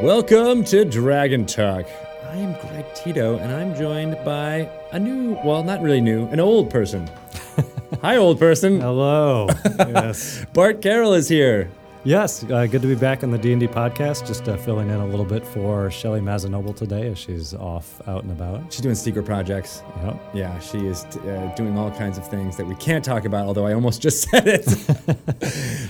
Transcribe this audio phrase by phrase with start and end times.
[0.00, 1.84] Welcome to Dragon Talk.
[2.30, 6.38] I am Greg Tito, and I'm joined by a new, well, not really new, an
[6.38, 7.10] old person.
[8.00, 8.80] Hi, old person.
[8.80, 9.48] Hello.
[9.78, 10.46] yes.
[10.52, 11.68] Bart Carroll is here.
[12.08, 12.42] Yes.
[12.42, 14.26] Uh, good to be back on the D and D podcast.
[14.26, 18.22] Just uh, filling in a little bit for Shelly Mazzanoble today as she's off out
[18.22, 18.72] and about.
[18.72, 19.82] She's doing secret projects.
[20.02, 20.30] Yep.
[20.32, 23.66] Yeah, she is uh, doing all kinds of things that we can't talk about, although
[23.66, 24.64] I almost just said it.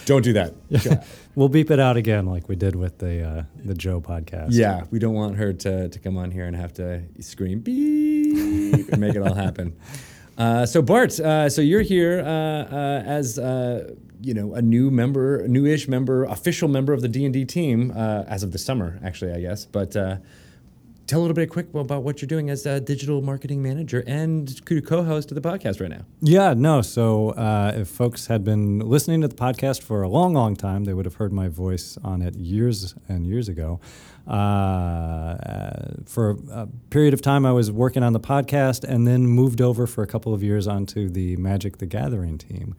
[0.07, 1.07] Don't do that.
[1.37, 4.49] We'll beep it out again, like we did with the uh, the Joe podcast.
[4.51, 8.89] Yeah, we don't want her to, to come on here and have to scream beep
[8.89, 9.77] and make it all happen.
[10.39, 12.29] Uh, so Bart, uh, so you're here uh,
[12.73, 17.09] uh, as uh, you know a new member, a newish member, official member of the
[17.09, 19.65] D and D team uh, as of the summer, actually, I guess.
[19.65, 20.17] But uh,
[21.09, 24.61] tell a little bit quick about what you're doing as a digital marketing manager and
[24.67, 26.05] co-host of the podcast right now.
[26.21, 26.83] Yeah, no.
[26.83, 30.85] So uh, if folks had been listening to the podcast for a long, long time,
[30.85, 33.81] they would have heard my voice on it years and years ago.
[34.27, 39.63] Uh, for a period of time, I was working on the podcast and then moved
[39.63, 42.77] over for a couple of years onto the Magic the Gathering team.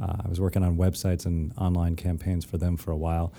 [0.00, 3.32] Uh, I was working on websites and online campaigns for them for a while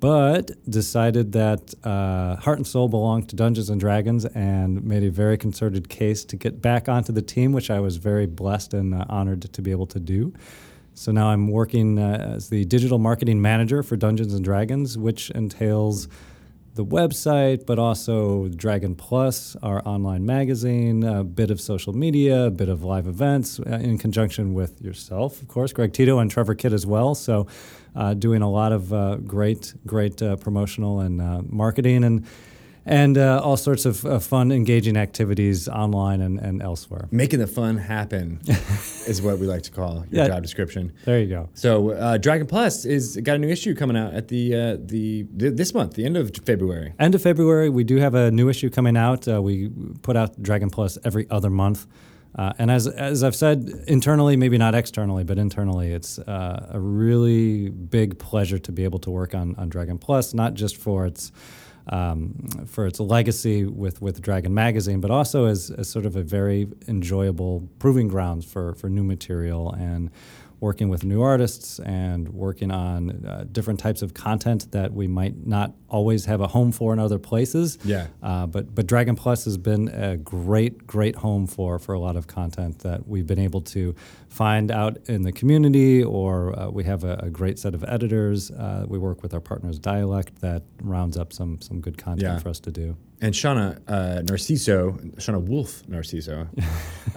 [0.00, 5.10] but decided that uh, Heart and Soul belonged to Dungeons and Dragons and made a
[5.10, 8.94] very concerted case to get back onto the team, which I was very blessed and
[8.94, 10.32] uh, honored to be able to do.
[10.94, 15.30] So now I'm working uh, as the digital marketing manager for Dungeons and Dragons, which
[15.30, 16.08] entails
[16.74, 22.50] the website, but also Dragon Plus, our online magazine, a bit of social media, a
[22.50, 26.54] bit of live events uh, in conjunction with yourself, of course, Greg Tito and Trevor
[26.54, 27.14] Kidd as well.
[27.14, 27.46] So,
[27.96, 32.26] uh, doing a lot of uh, great, great uh, promotional and uh, marketing and
[32.86, 37.08] and uh, all sorts of uh, fun, engaging activities online and, and elsewhere.
[37.10, 38.40] Making the fun happen
[39.06, 40.28] is what we like to call your Yeah.
[40.28, 40.92] job description.
[41.04, 41.48] There you go.
[41.54, 45.24] So uh, Dragon Plus is got a new issue coming out at the uh, the
[45.38, 46.94] th- this month, the end of February.
[46.98, 49.28] End of February, we do have a new issue coming out.
[49.28, 49.70] Uh, we
[50.02, 51.86] put out Dragon Plus every other month.
[52.36, 56.78] Uh, and as, as I've said internally, maybe not externally, but internally, it's uh, a
[56.78, 61.06] really big pleasure to be able to work on, on Dragon Plus, not just for
[61.06, 61.32] its
[61.90, 62.32] um,
[62.66, 66.68] for its legacy with, with Dragon Magazine, but also as, as sort of a very
[66.88, 70.10] enjoyable proving grounds for, for new material and
[70.60, 75.46] working with new artists and working on uh, different types of content that we might
[75.46, 77.78] not always have a home for in other places.
[77.84, 78.06] Yeah.
[78.22, 82.16] Uh, but but Dragon Plus has been a great great home for for a lot
[82.16, 83.94] of content that we've been able to
[84.28, 88.50] find out in the community, or uh, we have a, a great set of editors.
[88.50, 92.38] Uh, we work with our partners Dialect that rounds up some some good content Yeah.
[92.38, 92.96] for us to do.
[93.22, 96.48] And Shauna uh, Narciso, Shauna Wolf Narciso,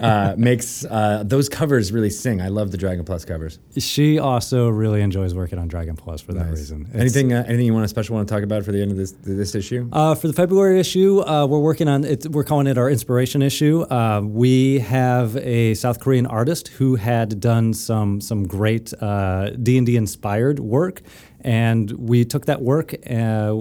[0.00, 2.42] uh, makes uh, those covers really sing.
[2.42, 3.58] I love the Dragon Plus covers.
[3.78, 6.58] She also really enjoys working on Dragon Plus for that Nice.
[6.58, 6.82] reason.
[6.82, 8.90] It's- Anything uh, anything you want to special want to talk about for the end
[8.90, 9.88] of this this issue?
[9.92, 12.26] Uh, for the February issue, uh, we're working on it.
[12.30, 13.80] We're calling it our inspiration issue.
[13.82, 19.86] Uh, we have a South Korean artist who had done some some great D and
[19.86, 21.00] D inspired work,
[21.44, 23.54] and we took that work uh,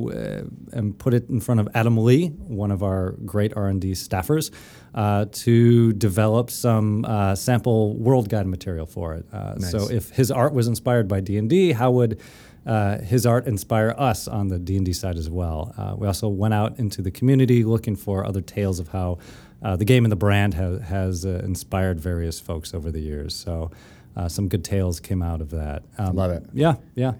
[0.72, 3.92] and put it in front of Adam Lee, one of our great R and D
[3.92, 4.52] staffers,
[4.96, 9.26] uh, to develop some uh, sample world guide material for it.
[9.34, 9.72] Uh, Nice.
[9.72, 12.20] So if his art was inspired by D and D, how would
[12.66, 15.74] uh, his art inspire us on the D and D side as well?
[15.78, 19.18] Uh, we also went out into the community looking for other tales of how
[19.62, 23.36] uh, the game and the brand ha- has uh, inspired various folks over the years.
[23.36, 23.72] So
[24.16, 25.84] uh, some good tales came out of that.
[25.98, 26.46] Um, Love it.
[26.54, 27.14] Yeah, yeah.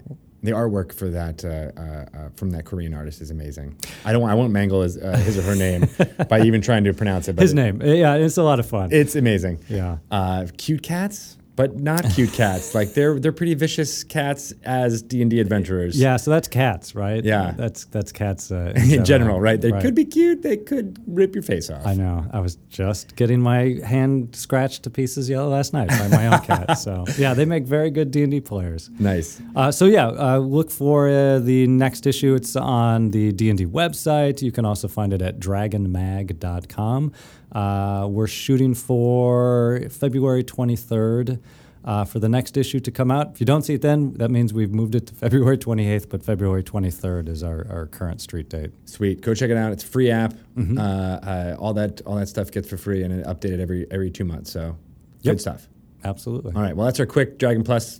[0.44, 1.48] The artwork for that uh,
[1.80, 1.82] uh,
[2.26, 3.76] uh, from that Korean artist is amazing.
[4.04, 5.88] I don't want, I won't mangle his, uh, his or her name
[6.28, 7.36] by even trying to pronounce it.
[7.36, 7.80] But His it- name.
[7.82, 8.90] Yeah, it's a lot of fun.
[8.92, 9.60] It's amazing.
[9.70, 9.98] Yeah.
[10.10, 12.74] Uh, cute cats, but not cute cats.
[12.74, 15.98] Like they're they're pretty vicious cats as D and D adventurers.
[16.00, 17.24] yeah, so that's cats, right?
[17.24, 17.52] Yeah.
[17.56, 19.60] that's that's cats uh, In general, right?
[19.60, 20.42] They could be cute.
[20.42, 21.86] They could rip your face off.
[21.86, 22.26] I know.
[22.32, 26.40] I was just getting my hand scratched to pieces yellow last night by my own
[26.40, 26.78] cat.
[26.78, 28.90] So yeah, they make very good D and D players.
[28.98, 29.40] Nice.
[29.54, 32.34] Uh, so yeah, uh, look for uh, the next issue.
[32.34, 34.42] It's on the D and D website.
[34.42, 37.12] You can also find it at dragonmag.com.
[37.54, 41.40] Uh, we're shooting for February 23rd.
[41.86, 43.32] Uh, for the next issue to come out.
[43.32, 46.22] If you don't see it then, that means we've moved it to February 28th, but
[46.22, 48.70] February 23rd is our, our current street date.
[48.86, 49.20] Sweet.
[49.20, 49.70] Go check it out.
[49.70, 50.32] It's a free app.
[50.56, 50.78] Mm-hmm.
[50.78, 54.10] Uh, uh, all that all that stuff gets for free and it updated every every
[54.10, 54.50] two months.
[54.50, 54.78] So
[55.24, 55.32] Yep.
[55.34, 55.68] good stuff.
[56.02, 56.54] Absolutely.
[56.56, 56.74] All right.
[56.74, 57.98] Well, that's our quick Dragon Plus.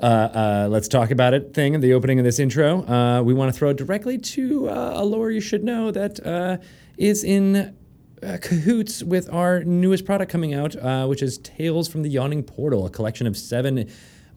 [0.00, 1.78] Uh, uh, let's talk about it thing.
[1.80, 2.82] The opening of this intro.
[2.86, 6.24] Uh, we want to throw it directly to uh, a lore you should know that
[6.26, 6.56] uh,
[6.96, 7.76] is in
[8.22, 12.42] uh, cahoots with our newest product coming out, uh, which is Tales from the Yawning
[12.42, 13.88] Portal, a collection of seven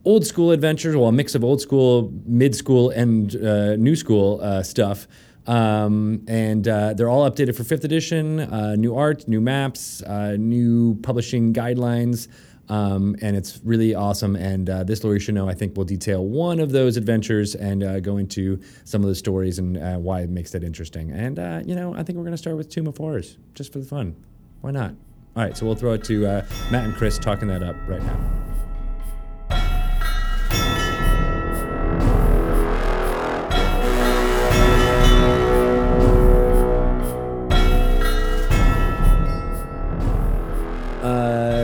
[0.04, 4.40] old school adventures, well, a mix of old school, mid school, and uh, new school
[4.42, 5.08] uh, stuff
[5.48, 8.40] Um, and uh, they're all updated for fifth edition.
[8.40, 10.02] Uh, new art, new maps,
[10.38, 12.28] new publishing guidelines.
[12.68, 14.36] Um, and it's really awesome.
[14.36, 18.00] And uh, this should know, I think, will detail one of those adventures and uh,
[18.00, 21.12] go into some of the stories and uh, why it makes that interesting.
[21.12, 23.72] And uh, you know, I think we're going to start with Tomb of Horrors just
[23.72, 24.16] for the fun.
[24.62, 24.96] Why not?
[25.36, 28.02] All right, so we'll throw it to uh, Matt and Chris talking that up right
[28.02, 28.55] now.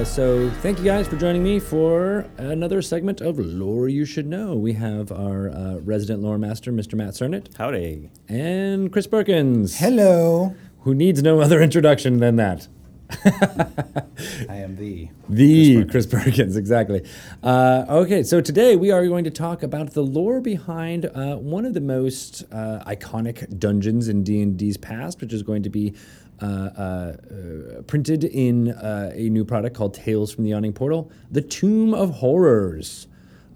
[0.02, 4.26] Uh, so thank you guys for joining me for another segment of Lore You Should
[4.26, 4.56] Know.
[4.56, 6.96] We have our uh, resident lore master, Mr.
[6.96, 8.10] Matt Sernett, Howdy.
[8.28, 10.56] and Chris Perkins, Hello.
[10.80, 12.68] who needs no other introduction than that.
[14.50, 15.10] I am the.
[15.30, 17.08] The Chris Perkins, exactly.
[17.44, 21.64] Uh, okay, so today we are going to talk about the lore behind uh, one
[21.64, 25.70] of the most uh, iconic dungeons in D and D's past, which is going to
[25.70, 25.94] be
[27.88, 32.12] printed in uh, a new product called Tales from the Yawning Portal, the Tomb of
[32.16, 33.08] Horrors.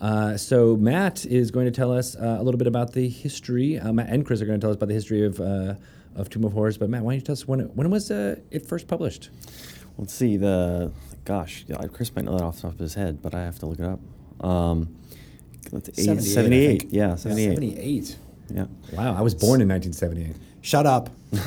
[0.02, 3.80] Uh, so Matt is going to tell us uh, a little bit about the history.
[3.80, 5.76] Uh, Matt and Chris are going to tell us about the history of uh,
[6.16, 6.78] of Tomb of Horrors.
[6.78, 9.30] But Matt, why don't you tell us when it, when was uh, it first published?
[9.98, 10.92] Let's see the
[11.24, 13.66] gosh, Chris might know that off the top of his head, but I have to
[13.66, 14.00] look it up.
[14.46, 14.96] Um,
[15.72, 16.94] let's- eight- 78, I 78, think.
[16.94, 17.44] yeah, 78.
[17.50, 18.18] Seventy-eight.
[18.54, 18.66] Yeah.
[18.94, 20.36] Wow, I was born in 1978.
[20.66, 21.12] Shut up.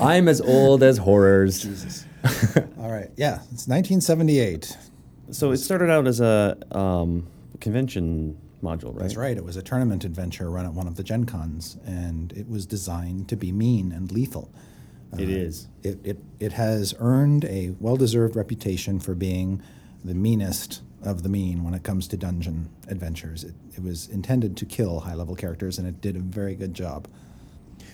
[0.00, 1.60] I'm as old as horrors.
[1.60, 2.06] Jesus.
[2.78, 3.10] All right.
[3.18, 4.78] Yeah, it's 1978.
[5.32, 7.26] So it started out as a um,
[7.60, 9.00] convention module, right?
[9.00, 9.36] That's right.
[9.36, 12.64] It was a tournament adventure run at one of the Gen Cons, and it was
[12.64, 14.50] designed to be mean and lethal.
[15.18, 15.68] It is.
[15.82, 19.60] It, it, it has earned a well deserved reputation for being
[20.02, 23.44] the meanest of the mean when it comes to dungeon adventures.
[23.44, 26.74] It, it was intended to kill high level characters, and it did a very good
[26.74, 27.08] job.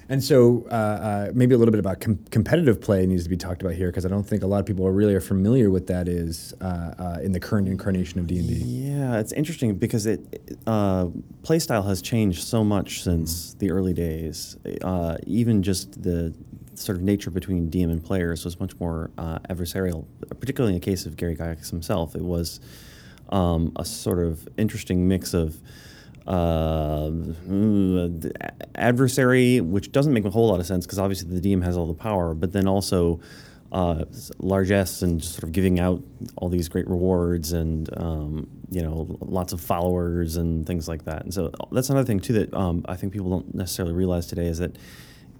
[0.08, 3.36] And so, uh, uh, maybe a little bit about com- competitive play needs to be
[3.36, 5.68] talked about here because I don't think a lot of people are really are familiar
[5.68, 8.54] with that is uh, uh, in the current incarnation of D and D.
[8.54, 10.20] Yeah, it's interesting because it
[10.66, 11.06] uh,
[11.42, 14.56] playstyle has changed so much since the early days.
[14.80, 16.32] Uh, even just the
[16.74, 20.04] sort of nature between DM and players was much more uh, adversarial.
[20.38, 22.60] Particularly in the case of Gary Gygax himself, it was
[23.30, 25.60] um, a sort of interesting mix of
[26.26, 27.10] uh,
[28.74, 31.86] adversary, which doesn't make a whole lot of sense because obviously the DM has all
[31.86, 33.20] the power, but then also
[33.72, 34.04] uh,
[34.38, 36.02] largesse and just sort of giving out
[36.36, 41.22] all these great rewards and um, you know lots of followers and things like that.
[41.22, 44.46] And so that's another thing too that um, I think people don't necessarily realize today
[44.46, 44.76] is that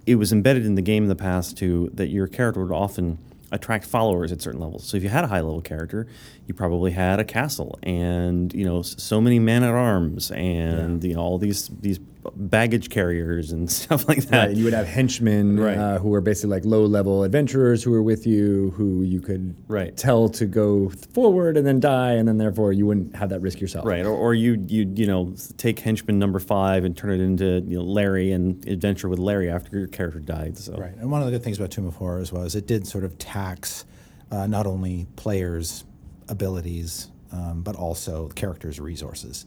[0.05, 3.17] it was embedded in the game in the past too that your character would often
[3.51, 4.85] attract followers at certain levels.
[4.87, 6.07] So if you had a high level character,
[6.45, 11.15] you probably had a castle and you know so many men at arms and you
[11.15, 11.99] know all these these
[12.35, 14.37] baggage carriers and stuff like that.
[14.37, 15.77] Right, and you would have henchmen Right.
[15.77, 19.55] uh, who were basically like low level adventurers who were with you, who you could
[19.67, 19.95] Right.
[19.95, 23.59] tell to go forward and then die, and then therefore you wouldn't have that risk
[23.61, 23.85] yourself.
[23.85, 27.63] Right, or, or you you you know take henchman number five and turn it into
[27.67, 30.57] you know Larry and adventure with Larry after your character died.
[30.57, 30.95] So Right.
[30.97, 33.17] And one of the good things about Tomb of Horrors was it did sort of
[33.17, 33.85] tax
[34.31, 35.85] uh, not only players'
[36.27, 39.45] abilities, um, but also characters' resources.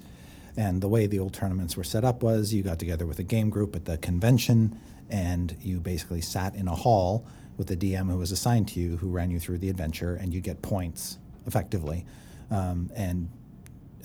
[0.56, 3.22] And the way the old tournaments were set up was you got together with a
[3.22, 4.78] game group at the convention,
[5.08, 7.26] and you basically sat in a hall
[7.56, 10.32] with the DM who was assigned to you, who ran you through the adventure, and
[10.32, 12.04] you get points effectively.
[12.50, 13.30] Um, and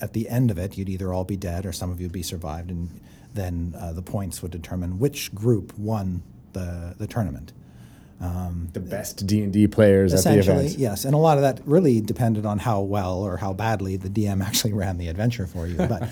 [0.00, 2.22] at the end of it, you'd either all be dead or some of you'd be
[2.22, 3.00] survived, and
[3.34, 6.22] then uh, the points would determine which group won
[6.52, 7.52] the, the tournament.
[8.72, 10.78] The best D and D players at the event.
[10.78, 14.08] yes, and a lot of that really depended on how well or how badly the
[14.08, 15.76] DM actually ran the adventure for you.
[15.76, 16.08] But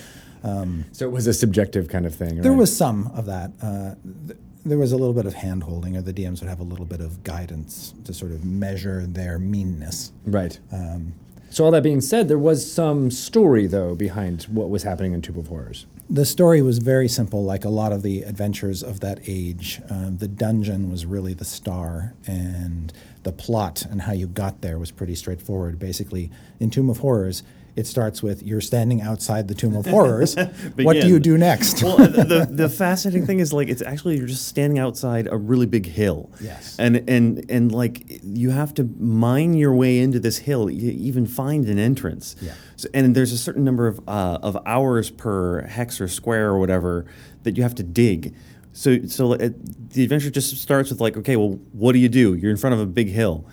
[0.92, 2.40] So it was a subjective kind of thing.
[2.42, 2.58] there right?
[2.58, 3.52] was some of that.
[3.62, 3.94] Uh,
[4.26, 6.64] th- there was a little bit of hand holding, or the DMs would have a
[6.64, 10.12] little bit of guidance to sort of measure their meanness.
[10.24, 10.58] right.
[10.72, 11.14] Um,
[11.50, 15.22] so all that being said, there was some story though behind what was happening in
[15.22, 15.86] Tomb of Horrors.
[16.10, 19.80] The story was very simple, like a lot of the adventures of that age.
[19.88, 24.78] Um, the dungeon was really the star, and the plot and how you got there
[24.78, 25.78] was pretty straightforward.
[25.78, 27.42] Basically, in Tomb of Horrors,
[27.76, 30.36] it starts with you're standing outside the Tomb of Horrors.
[30.76, 31.82] what do you do next?
[31.82, 35.66] well, the, the fascinating thing is like it's actually you're just standing outside a really
[35.66, 36.30] big hill.
[36.40, 36.76] Yes.
[36.78, 41.26] And and and like you have to mine your way into this hill, you even
[41.26, 42.36] find an entrance.
[42.40, 42.54] Yeah.
[42.76, 46.58] So, and there's a certain number of uh, of hours per hex or square or
[46.58, 47.06] whatever
[47.42, 48.34] that you have to dig.
[48.72, 52.34] So so it, the adventure just starts with like, okay, well, what do you do?
[52.34, 53.46] You're in front of a big hill.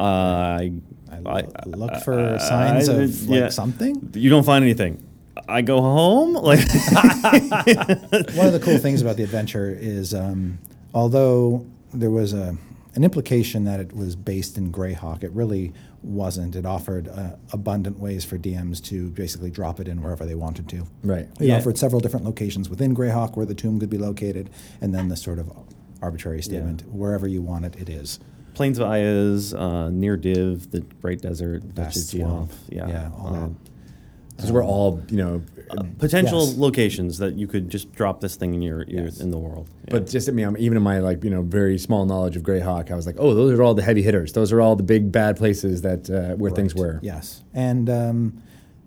[0.00, 0.68] Uh,
[1.12, 3.48] I lo- look for signs I- of like yeah.
[3.50, 4.10] something.
[4.14, 5.06] You don't find anything.
[5.48, 6.34] I go home.
[6.34, 6.60] Like,
[8.34, 10.58] One of the cool things about the adventure is, um,
[10.94, 12.56] although there was a,
[12.94, 16.56] an implication that it was based in Greyhawk, it really wasn't.
[16.56, 20.68] It offered uh, abundant ways for DMs to basically drop it in wherever they wanted
[20.70, 20.86] to.
[21.02, 21.28] Right.
[21.40, 21.56] It Yeah.
[21.58, 25.16] offered several different locations within Greyhawk where the tomb could be located, and then the
[25.16, 25.50] sort of
[26.02, 28.18] arbitrary statement wherever you want it, it is.
[28.60, 32.50] Plains of Iuz, uh, Nyr Dyv, the Bright Desert, Vast Dutch's swamp.
[32.50, 32.58] Geoff.
[32.68, 32.88] Yeah.
[32.88, 33.56] Yeah, all um,
[34.36, 36.58] Because we're all, you know, uh, potential Yes.
[36.58, 39.18] locations that you could just drop this thing in your, your Yes.
[39.20, 39.66] in the world.
[39.88, 39.92] Yeah.
[39.92, 42.42] But just I mean, I'm- even in my like you know very small knowledge of
[42.42, 44.34] Greyhawk, I was like, oh, those are all the heavy hitters.
[44.34, 47.00] Those are all the big bad places that uh, where things were.
[47.02, 48.42] Yes, and um,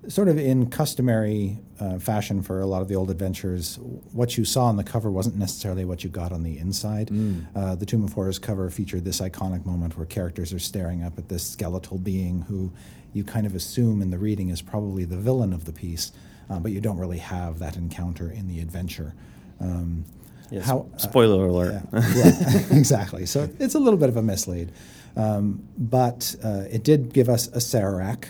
[0.07, 3.77] sort of in customary uh, fashion for a lot of the old adventures,
[4.11, 7.09] what you saw on the cover wasn't necessarily what you got on the inside.
[7.55, 11.17] Uh, the Tomb of Horrors cover featured this iconic moment where characters are staring up
[11.17, 12.71] at this skeletal being who
[13.13, 16.11] you kind of assume in the reading is probably the villain of the piece,
[16.49, 19.13] uh, but you don't really have that encounter in the adventure.
[19.59, 20.05] Um,
[20.51, 21.81] Yes, how- uh, spoiler alert.
[21.93, 23.25] yeah, yeah, exactly.
[23.25, 24.71] So it's a little bit of a mislead,
[25.15, 28.25] um, but uh, it did give us Acererak,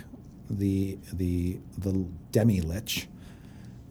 [0.49, 3.07] the the the demi lich,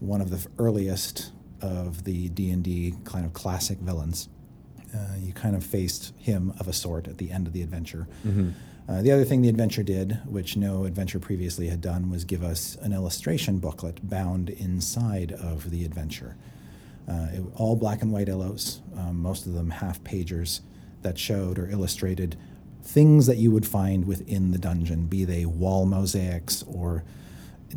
[0.02, 1.30] one of the earliest
[1.60, 4.28] of the D and D kind of classic villains.
[4.94, 8.06] Uh, you kind of faced him of a sort at the end of the adventure.
[8.88, 12.42] Uh, the other thing the adventure did, which no adventure previously had done, was give
[12.42, 16.36] us an illustration booklet bound inside of the adventure.
[17.08, 20.60] Uh, it, all black and white illos, um, most of them half pagers
[21.02, 22.36] that showed or illustrated
[22.82, 27.04] things that you would find within the dungeon, be they wall mosaics or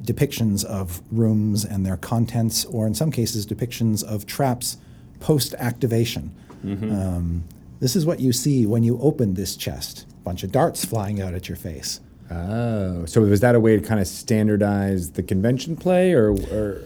[0.02, 4.78] depictions of rooms and their contents, or in some cases, depictions of traps
[5.20, 6.32] post activation.
[6.64, 7.44] Um,
[7.80, 11.22] this is what you see when you open this chest A bunch of darts flying
[11.22, 12.00] out at your face.
[12.32, 16.82] Oh, so was that a way to kind of standardize the convention play, or or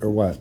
[0.00, 0.38] or what?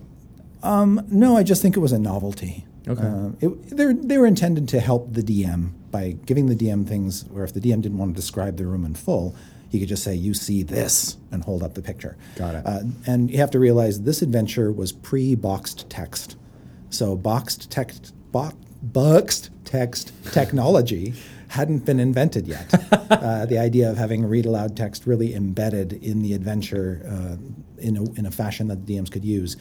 [0.63, 2.65] No, I just think it was a novelty.
[2.87, 3.03] Okay.
[3.03, 7.25] Um, it, they're, they were intended to help the DM by giving the DM things
[7.25, 9.35] where if the DM didn't want to describe the room in full,
[9.69, 12.17] he could just say, You see this, and hold up the picture.
[12.35, 12.65] Got it.
[12.65, 16.37] Uh, and you have to realize this adventure was pre boxed text.
[16.89, 21.13] So, boxed text, bo- boxed text technology
[21.49, 22.73] hadn't been invented yet.
[23.11, 27.37] uh, the idea of having read aloud text really embedded in the adventure uh,
[27.77, 29.57] in, a, in a fashion that DMs could use.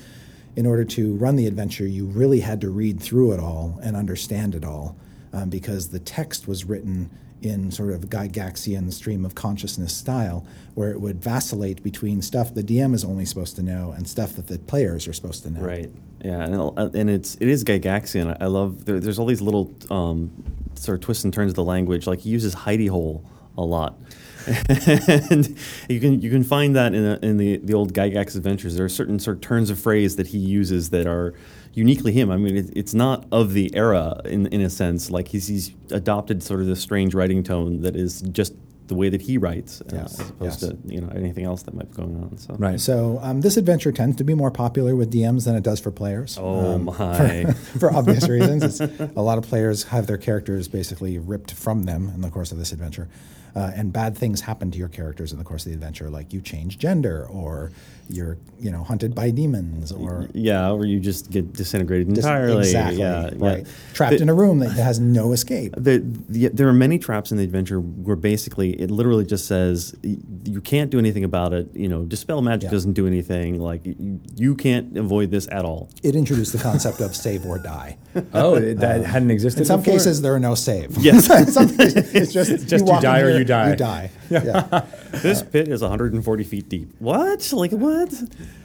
[0.56, 3.94] In order to run the adventure, you really had to read through it all and
[3.94, 4.96] understand it all
[5.32, 7.10] um, because the text was written
[7.42, 12.62] in sort of Gygaxian stream of consciousness style, where it would vacillate between stuff the
[12.62, 15.60] DM is only supposed to know and stuff that the players are supposed to know.
[15.60, 15.90] Right.
[16.24, 18.36] Yeah, and, uh, and it's it is Gygaxian.
[18.40, 20.30] I, love there, there's all these little um,
[20.74, 22.06] sort of twists and turns of the language.
[22.06, 23.24] Like he uses hidey hole
[23.58, 23.98] a lot,
[24.68, 25.56] and
[25.88, 28.76] you can you can find that in, a, in the the old Gygax adventures.
[28.76, 31.34] There are certain sort of turns of phrase that he uses that are
[31.76, 32.30] uniquely him.
[32.30, 35.10] I mean, it, it's not of the era in in a sense.
[35.10, 38.54] Like he's he's adopted sort of this strange writing tone that is just
[38.88, 40.70] the way that he writes, uh, Yes, as opposed yes.
[40.70, 42.38] to you know anything else that might be going on.
[42.38, 42.80] So Right.
[42.80, 45.90] So um, this adventure tends to be more popular with DMs than it does for
[45.90, 46.38] players.
[46.40, 47.44] Oh um, my.
[47.78, 48.80] for obvious reasons.
[48.80, 52.52] It's, a lot of players have their characters basically ripped from them in the course
[52.52, 53.08] of this adventure.
[53.56, 56.30] Uh, and bad things happen to your characters in the course of the adventure, like
[56.32, 57.72] you change gender, or
[58.10, 62.58] you're you know hunted by demons, or Yeah, or you just get disintegrated dis- entirely.
[62.58, 63.72] exactly yeah, right, yeah.
[63.94, 65.72] trapped The- in a room that has no escape.
[65.76, 69.96] the, the, there are many traps in the adventure where basically it literally just says
[70.02, 71.74] you can't do anything about it.
[71.74, 72.72] You know, dispel magic Yeah.
[72.72, 73.58] doesn't do anything.
[73.58, 75.88] Like you, you can't avoid this at all.
[76.02, 77.96] It introduced the concept of save or die.
[78.34, 79.60] Oh, it- that hadn't existed.
[79.60, 79.94] In some before?
[79.94, 80.96] cases, there are no save.
[80.98, 81.28] Yes.
[81.40, 83.70] in some cases, it's just, just you walk in die or you die.
[83.70, 84.10] You die.
[84.30, 84.84] Yeah.
[85.12, 86.92] this pit is 140 feet deep.
[86.98, 87.52] What?
[87.52, 88.12] Like what?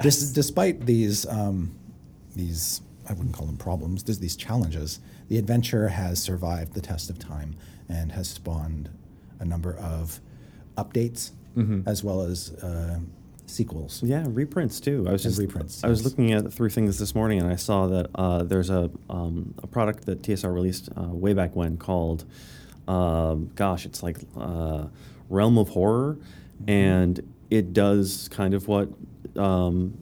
[0.01, 1.75] Dis- despite these um,
[2.35, 4.03] these I wouldn't call them problems.
[4.03, 4.99] There's these challenges.
[5.27, 7.55] The adventure has survived the test of time
[7.89, 8.89] and has spawned
[9.39, 10.19] a number of
[10.77, 11.31] updates
[11.85, 12.99] as well as uh,
[13.45, 14.01] sequels.
[14.03, 15.05] Yeah, reprints too.
[15.07, 16.09] I was And just reprints, I was yes.
[16.09, 19.67] looking at through things this morning, and I saw that uh, there's a um, a
[19.67, 22.23] product that TSR released uh, way back when called,
[22.87, 24.85] um, gosh, it's like uh,
[25.29, 26.17] Realm of Horror,
[26.61, 26.69] Mm-hmm.
[26.69, 28.87] and it does kind of what
[29.35, 29.97] um,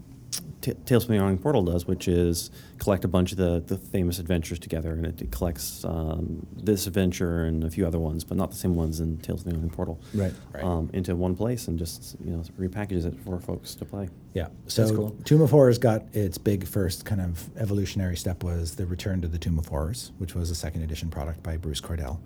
[0.61, 3.77] T- Tales from the Yawning Portal does, which is collect a bunch of the, the
[3.77, 8.25] famous adventures together, and it, it collects um, this adventure and a few other ones,
[8.25, 10.33] but not the same ones in Tales from the Yawning Portal, Right.
[10.53, 10.63] Right.
[10.63, 14.09] Um, into one place and just you know repackages it for folks to play.
[14.33, 14.49] Yeah.
[14.67, 15.15] So That's cool.
[15.25, 19.27] Tomb of Horrors got its big first kind of evolutionary step was the return to
[19.27, 22.19] the Tomb of Horrors, which was a second edition product by Bruce Cordell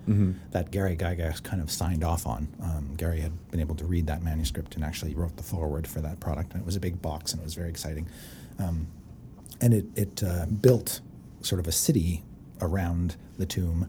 [0.50, 2.46] that Gary Gygax kind of signed off on.
[2.62, 6.00] Um, Gary had been able to read that manuscript and actually wrote the foreword for
[6.02, 8.06] that product, and it was a big box and it was very exciting.
[8.58, 8.86] Um,
[9.62, 11.00] and it, it uh, built
[11.40, 12.22] sort of a city
[12.60, 13.88] around the tomb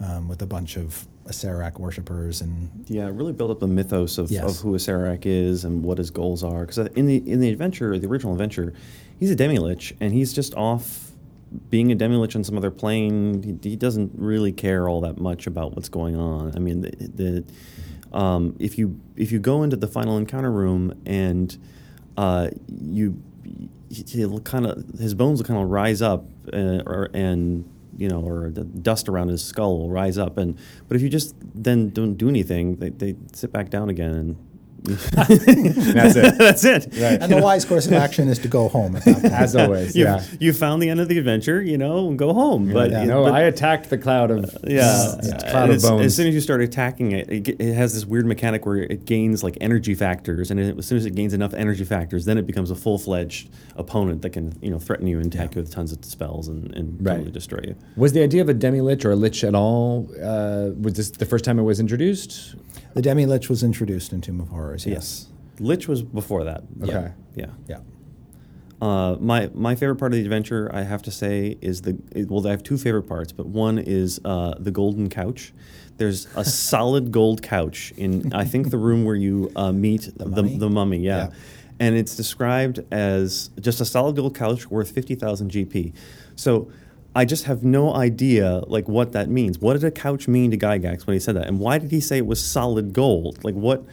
[0.00, 4.30] um, with a bunch of Acererak worshippers and Yeah, really build up the mythos of,
[4.30, 4.44] Yes.
[4.58, 6.66] of who Acererak is and what his goals are.
[6.66, 8.72] Because in the in the adventure, the original adventure,
[9.18, 11.12] he's a demi lich and he's just off
[11.70, 13.42] being a demi lich on some other plane.
[13.62, 16.52] He, he doesn't really care all that much about what's going on.
[16.56, 16.90] I mean, the,
[18.12, 21.56] the um, if you if you go into the final encounter room and
[22.16, 23.20] uh, you
[23.90, 27.64] he'll kind of his bones will kind of rise up uh, or, and
[27.96, 30.36] you know or the dust around his skull will rise up.
[30.38, 30.58] And
[30.88, 34.36] but if you just then don't do anything they, they sit back down again and
[34.84, 36.38] That's it.
[36.38, 37.20] that's it Right.
[37.22, 39.32] and the wise course of action is to go home at that point.
[39.32, 39.96] As always.
[39.96, 40.22] you, yeah.
[40.38, 43.04] you found the end of the adventure you know and go home but Yeah.
[43.04, 46.04] no, but- I attacked the cloud of yeah, it's uh, cloud of as, bones.
[46.06, 49.04] as soon as you start attacking it, it, it has this weird mechanic where it
[49.06, 52.36] gains like energy factors, and it, as soon as it gains enough energy factors, then
[52.38, 55.62] it becomes a full fledged opponent that can you know threaten you and attack you
[55.62, 57.14] with tons of spells and, and Right.
[57.14, 57.74] totally destroy you.
[57.96, 60.08] was the idea of a demi lich or a lich at all?
[60.22, 62.54] Uh, was this the first time it was introduced?
[62.94, 64.86] The Demi Lich was introduced in Tomb of Horrors.
[64.86, 65.28] Yes.
[65.58, 66.62] Lich was before that.
[66.82, 67.12] Okay.
[67.34, 67.46] Yeah.
[67.68, 67.78] Yeah.
[68.80, 71.96] Uh, my my favorite part of the adventure, I have to say, is the
[72.28, 72.46] well.
[72.46, 75.52] I have two favorite parts, but one is uh, the golden couch.
[75.96, 80.26] There's a solid gold couch in I think the room where you uh, meet the,
[80.26, 80.58] mummy?
[80.58, 80.98] the mummy.
[80.98, 81.16] Yeah.
[81.16, 81.30] Yeah.
[81.80, 85.92] and it's described as just a solid gold couch worth fifty thousand GP.
[86.36, 86.70] So.
[87.14, 89.60] I just have no idea like what that means.
[89.60, 91.46] What did a couch mean to Gygax when he said that?
[91.46, 93.44] And why did he say it was solid gold?
[93.44, 93.84] Like what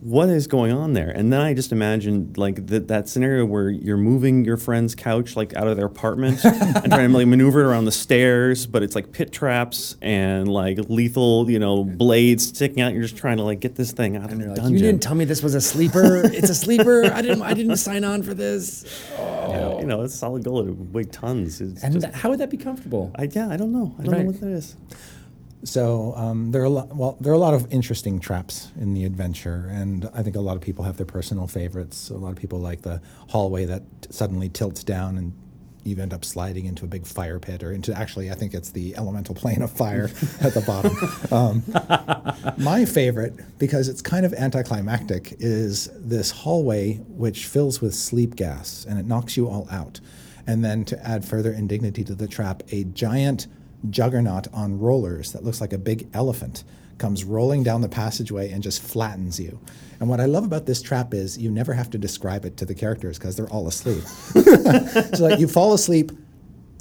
[0.00, 1.10] what is going on there?
[1.10, 5.36] And then I just imagined like that that scenario where you're moving your friend's couch
[5.36, 8.82] like out of their apartment and trying to like maneuver it around the stairs, but
[8.82, 12.92] it's like pit traps and like lethal, you know, blades sticking out.
[12.94, 14.72] You're just trying to like get this thing out of the like, dungeon.
[14.72, 16.22] you didn't tell me this was a sleeper.
[16.24, 17.04] it's a sleeper.
[17.04, 17.42] I didn't.
[17.42, 18.84] I didn't sign on for this.
[19.18, 20.68] Yeah, you know, it's solid gold.
[20.68, 21.60] It would weigh tons.
[21.60, 23.10] It's And just, how would that be comfortable?
[23.16, 23.94] I, yeah, I don't know.
[23.98, 24.20] I don't Right.
[24.24, 24.76] know what that is.
[25.62, 28.94] So um, there are a lot, well, there are a lot of interesting traps in
[28.94, 32.08] the adventure, and I think a lot of people have their personal favorites.
[32.08, 35.34] A lot of people like the hallway that suddenly tilts down and
[35.84, 38.70] you end up sliding into a big fire pit, or into actually, I think it's
[38.70, 40.04] the elemental plane of fire
[40.40, 40.96] at the bottom.
[41.32, 41.62] Um,
[42.58, 48.84] my favorite, because it's kind of anticlimactic, is this hallway which fills with sleep gas
[48.88, 50.00] and it knocks you all out.
[50.46, 53.46] And then to add further indignity to the trap, a giant
[53.88, 56.64] juggernaut on rollers that looks like a big elephant
[56.98, 59.58] comes rolling down the passageway and just flattens you.
[60.00, 62.66] And what I love about this trap is you never have to describe it to
[62.66, 64.02] the characters because they're all asleep.
[65.14, 66.12] so like you fall asleep,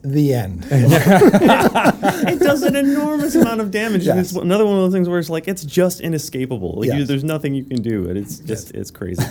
[0.02, 0.66] the end.
[0.72, 4.08] it does an enormous amount of damage.
[4.08, 4.32] And Yes.
[4.32, 6.76] it's another one of those things where it's like it's just inescapable.
[6.80, 9.24] Like you, there's nothing you can do, and it's just it's crazy.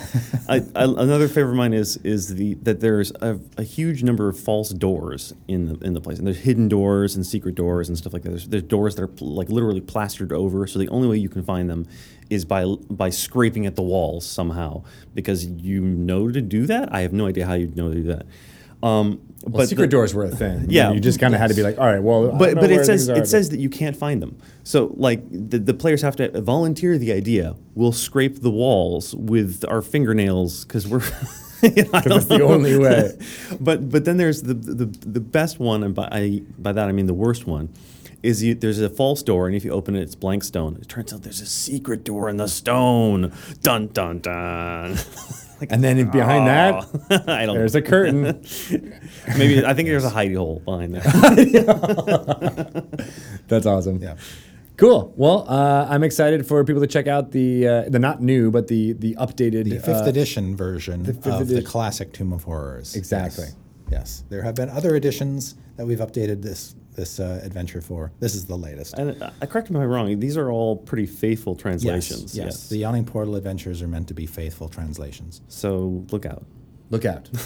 [0.48, 4.28] I, I, another favorite of mine is is the that there's a, a huge number
[4.28, 7.88] of false doors in the in the place, and there's hidden doors and secret doors
[7.88, 8.30] and stuff like that.
[8.30, 11.28] There's, there's doors that are pl- like literally plastered over, so the only way you
[11.28, 11.86] can find them
[12.30, 14.82] is by by scraping at the walls somehow
[15.14, 16.92] because you know to do that.
[16.94, 18.26] I have no idea how you know to do that.
[18.86, 20.66] Um, Well, secret the- doors were a thing.
[20.68, 20.90] Yeah.
[20.92, 23.08] you just kind of had to be like, all right, well, but but it says
[23.08, 24.36] are, it but- says that you can't find them.
[24.64, 27.54] So like the, the players have to volunteer the idea.
[27.74, 31.00] We'll scrape the walls with our fingernails because we're.
[31.60, 33.16] That's the only way.
[33.60, 36.92] but but then there's the the, the best one, and by I, by that I
[36.92, 37.68] mean the worst one.
[38.20, 40.76] Is you, there's a false door, and if you open it, it's blank stone.
[40.80, 43.32] It turns out there's a secret door in the stone.
[43.62, 44.96] Dun dun dun.
[45.60, 47.56] like, and then behind that, that, I don't.
[47.56, 48.22] there's a curtain.
[49.36, 51.02] Maybe I think there's a hidey hole behind there.
[53.48, 54.00] That's awesome.
[54.02, 54.16] Yeah.
[54.76, 55.12] Cool.
[55.16, 58.68] Well, uh, I'm excited for people to check out the uh, the not new, but
[58.68, 61.56] the the updated The fifth uh, edition version fifth of edition.
[61.56, 62.94] the classic Tomb of Horrors.
[62.94, 63.46] Exactly.
[63.46, 63.56] Yes.
[63.90, 64.24] Yes.
[64.28, 68.12] There have been other editions that we've updated this this uh, adventure for.
[68.20, 68.98] This is the latest.
[68.98, 70.20] And uh, I correct me if I'm wrong.
[70.20, 72.36] These are all pretty faithful translations.
[72.36, 72.68] Yes, yes.
[72.68, 75.40] The Yawning Portal adventures are meant to be faithful translations.
[75.48, 76.44] So look out.
[76.90, 77.30] Look out.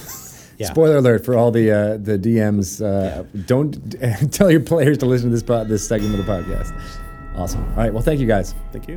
[0.59, 0.69] Yeah.
[0.69, 2.85] Spoiler alert for all the uh, the DMs.
[2.85, 6.79] Uh, Don't tell your players to listen to this pod, this segment of the podcast.
[7.35, 7.65] Awesome.
[7.71, 7.93] All right.
[7.93, 8.55] Well, thank you guys.
[8.71, 8.97] Thank you.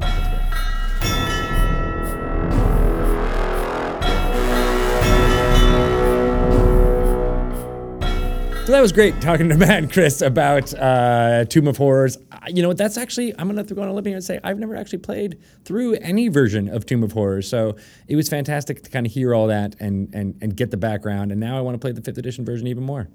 [8.66, 12.18] So that was great talking to Matt and Chris about uh, Tomb of Horrors.
[12.32, 12.78] Uh, You know what?
[12.78, 14.98] That's actually, I'm going to go on a limb here and say I've never actually
[15.00, 17.48] played through any version of Tomb of Horrors.
[17.48, 17.76] So
[18.08, 21.32] it was fantastic to kind of hear all that and, and, and get the background.
[21.32, 23.08] And now I want to play the fifth edition version even more.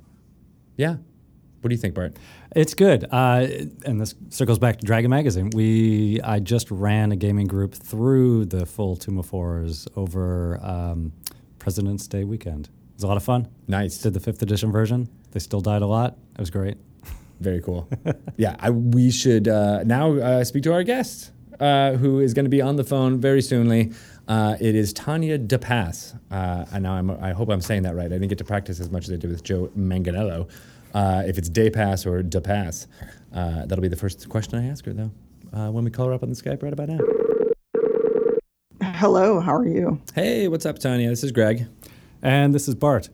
[0.77, 0.99] Yeah.
[1.63, 2.17] What do you think, Bart?
[2.55, 3.47] It's good, uh,
[3.85, 5.51] and this circles back to Dragon Magazine.
[5.53, 11.13] We I just ran a gaming group through the full Tomb of Horrors over um,
[11.59, 12.67] President's Day weekend.
[12.69, 13.49] It was a lot of fun.
[13.69, 13.99] Nice.
[13.99, 15.11] Did the fifth edition version.
[15.33, 16.17] They still died a lot.
[16.35, 16.77] It was great.
[17.41, 17.89] Very cool.
[18.37, 22.45] yeah, I, we should uh, now uh, speak to our guest, uh, who is going
[22.45, 23.93] to be on the phone very soonly.
[24.29, 26.19] Uh, it is Tanya DePass.
[26.31, 28.07] Uh, and now I'm, I hope I'm saying that right.
[28.07, 30.49] I didn't get to practice as much as I did with Joe Manganiello.
[30.95, 32.87] Uh, if it's DePass or DePass,
[33.33, 35.11] uh, that'll be the first question I ask her, though,
[35.53, 36.99] uh, when we call her up on the Skype right about now.
[38.83, 40.01] Hello, how are you?
[40.15, 41.09] Hey, what's up, Tanya?
[41.09, 41.67] This is Greg.
[42.23, 43.09] And this is Bart.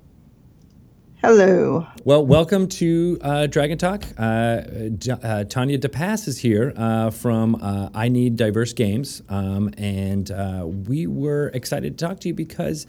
[1.27, 1.85] Hello.
[2.05, 4.05] Well, welcome to uh, Dragon Talk.
[4.17, 4.61] Uh,
[4.97, 10.31] D- uh, Tanya DePass is here uh, from uh, I Need Diverse Games, um, and
[10.31, 12.87] uh, we were excited to talk to you because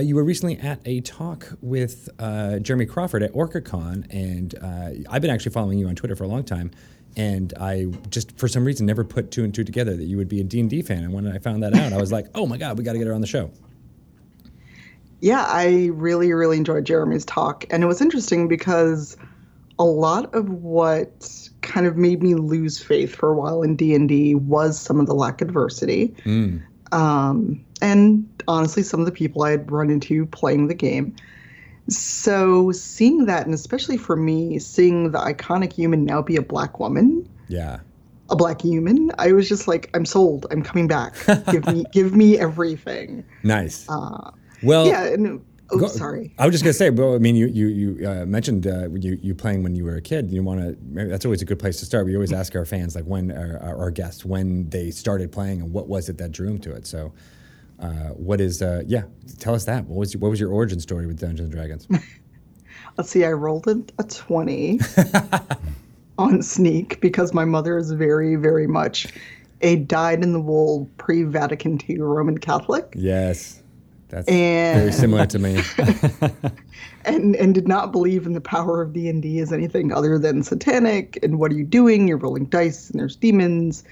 [0.00, 5.52] you were recently at a talk with Jeremy Crawford at OrcaCon, and I've been actually
[5.52, 6.72] following you on Twitter for a long time.
[7.16, 10.28] And I just, for some reason, never put two and two together that you would
[10.28, 11.04] be a D&D fan.
[11.04, 12.98] And when I found that out, I was like, oh my God, we got to
[12.98, 13.52] get her on the show.
[15.20, 17.64] Yeah, I really, really enjoyed Jeremy's talk.
[17.70, 19.16] And it was interesting because
[19.78, 24.34] a lot of what kind of made me lose faith for a while in D&D
[24.36, 26.14] was some of the lack of diversity.
[26.92, 31.14] Um, and honestly, some of the people I had run into playing the game.
[31.88, 36.78] So seeing that, and especially for me, seeing the iconic human now be a black
[36.78, 37.80] woman, Yeah.
[38.30, 40.46] a black human, I was just like, I'm sold.
[40.50, 41.14] I'm coming back.
[41.50, 43.24] give me, give me everything.
[43.42, 43.86] Nice.
[44.62, 45.16] Well, yeah.
[45.70, 46.34] Oh, Go- sorry.
[46.38, 49.18] I was just gonna say, well, I mean, you you you uh, mentioned uh, you
[49.22, 50.30] you playing when you were a kid.
[50.30, 50.76] You want to
[51.08, 52.06] that's always a good place to start.
[52.06, 55.60] We always ask our fans, like when our, our, our guests, when they started playing
[55.60, 56.86] and what was it that drew them to it.
[56.86, 57.12] So,
[57.80, 59.02] uh, what is uh, yeah?
[59.38, 59.84] Tell us that.
[59.84, 61.86] What was your, what was your origin story with Dungeons and Dragons?
[62.96, 63.26] Let's see.
[63.26, 64.80] I rolled a, a twenty
[66.18, 69.08] on Sneak because my mother is very, very much
[69.60, 72.92] a dyed-in-the-wool pre-Vatican II Roman Catholic.
[72.96, 73.60] yes,
[74.08, 75.60] that's And- very similar to me.
[77.04, 81.18] and and did not believe in the power of D&D as anything other than satanic.
[81.22, 82.08] And what are you doing?
[82.08, 83.84] You're rolling dice and there's demons.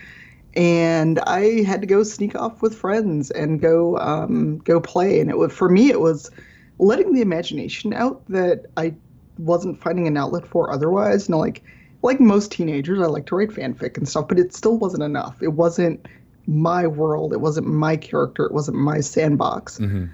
[0.54, 5.20] And I had to go sneak off with friends and go um, go play.
[5.20, 6.30] And it was for me it was
[6.78, 8.94] letting the imagination out that I
[9.38, 11.28] wasn't finding an outlet for otherwise.
[11.28, 11.62] You know like
[12.02, 15.42] like most teenagers I like to write fanfic and stuff but it still wasn't enough.
[15.42, 16.06] It wasn't
[16.46, 17.32] my world.
[17.32, 18.44] It wasn't my character.
[18.44, 19.78] It wasn't my sandbox.
[19.78, 20.06] Mm-hmm.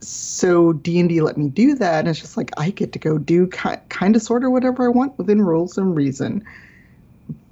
[0.00, 3.48] So d&d let me do that and it's just like i get to go do
[3.48, 6.44] ki- kind of sort of whatever i want within rules and reason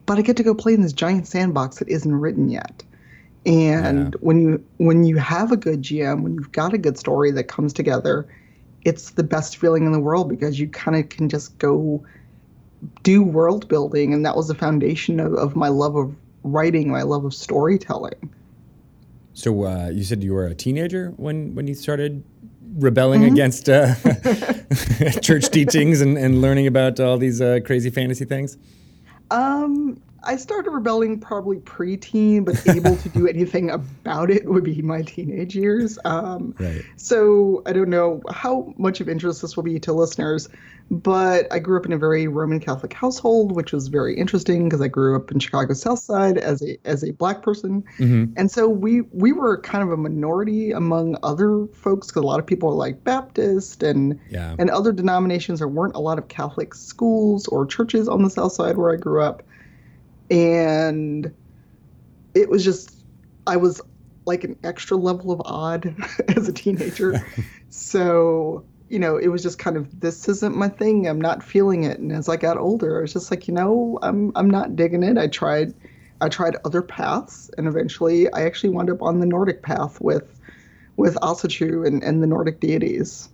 [0.06, 2.84] but i get to go play in this giant sandbox that isn't written yet.
[3.44, 4.18] And Yeah.
[4.20, 7.44] when you when you have a good gm when you've got a good story that
[7.48, 8.26] comes together
[8.84, 12.00] it's the best feeling in the world because you kind of can just go
[13.02, 16.14] do world building and that was the foundation of, of my love of
[16.46, 18.34] writing my love of storytelling
[19.34, 22.24] So uh, you said you were a teenager when when you started
[22.78, 23.94] rebelling against uh,
[25.22, 28.58] church teachings and, and learning about all these uh, crazy fantasy things.
[29.30, 34.82] Um, I started rebelling probably preteen, but able to do anything about it would be
[34.82, 35.98] my teenage years.
[36.04, 36.82] Um, Right.
[36.96, 40.48] So I don't know how much of interest this will be to listeners,
[40.90, 44.80] but I grew up in a very Roman Catholic household, which was very interesting because
[44.80, 48.68] I grew up in Chicago South Side as a as a black person, and so
[48.68, 52.68] we we were kind of a minority among other folks because a lot of people
[52.70, 54.54] are like Baptist and Yeah.
[54.58, 55.58] and other denominations.
[55.58, 58.96] There weren't a lot of Catholic schools or churches on the South Side where I
[58.96, 59.42] grew up,
[60.30, 61.32] and
[62.34, 62.94] it was just
[63.46, 63.80] I was
[64.26, 65.94] like an extra level of odd
[66.36, 67.24] as a teenager.
[67.70, 71.06] so, you know, it was just kind of this isn't my thing.
[71.06, 71.98] I'm not feeling it.
[71.98, 75.02] And as I got older, I was just like, you know, I'm I'm not digging
[75.02, 75.16] it.
[75.18, 75.74] I tried
[76.20, 80.40] I tried other paths and eventually I actually wound up on the Nordic path with
[80.96, 83.28] with Asatru and, and the Nordic deities.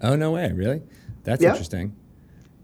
[0.00, 0.52] Oh no way!
[0.52, 0.82] Really?
[1.24, 1.50] That's Yeah.
[1.50, 1.94] interesting.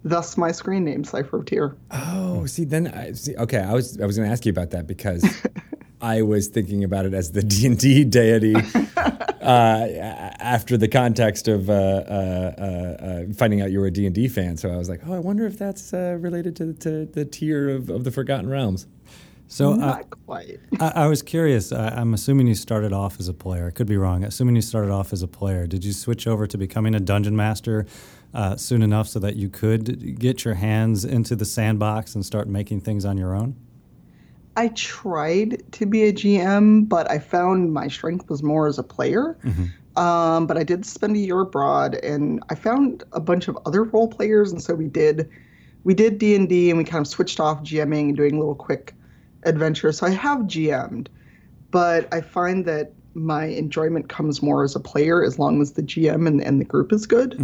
[0.04, 1.76] Thus my screen name, Cypher of Tyr.
[1.90, 3.34] Oh, see, then I see.
[3.36, 5.24] Okay, I was I was going to ask you about that because
[6.02, 9.88] I was thinking about it as the D and D deity uh,
[10.40, 14.14] after the context of uh, uh, uh, uh, finding out you were a D and
[14.14, 14.58] D fan.
[14.58, 17.70] So I was like, oh, I wonder if that's uh, related to, to the Tyr
[17.70, 18.86] of, of the Forgotten Realms.
[19.46, 20.60] So uh, Not quite.
[20.80, 21.72] I, I was curious.
[21.72, 23.68] I, I'm assuming you started off as a player.
[23.68, 24.24] I could be wrong.
[24.24, 27.36] Assuming you started off as a player, did you switch over to becoming a dungeon
[27.36, 27.86] master
[28.34, 32.48] uh, soon enough so that you could get your hands into the sandbox and start
[32.48, 33.56] making things on your own?
[34.56, 38.82] I tried to be a GM, but I found my strength was more as a
[38.82, 39.36] player.
[39.96, 43.84] Um, but I did spend a year abroad, and I found a bunch of other
[43.84, 45.28] role players, and so we did
[45.84, 48.56] we did D and D, and we kind of switched off GMing and doing little
[48.56, 48.94] quick
[49.44, 49.98] adventures.
[49.98, 51.08] So I have GM'd,
[51.70, 55.82] but I find that my enjoyment comes more as a player as long as the
[55.82, 57.36] GM and, and the group is good.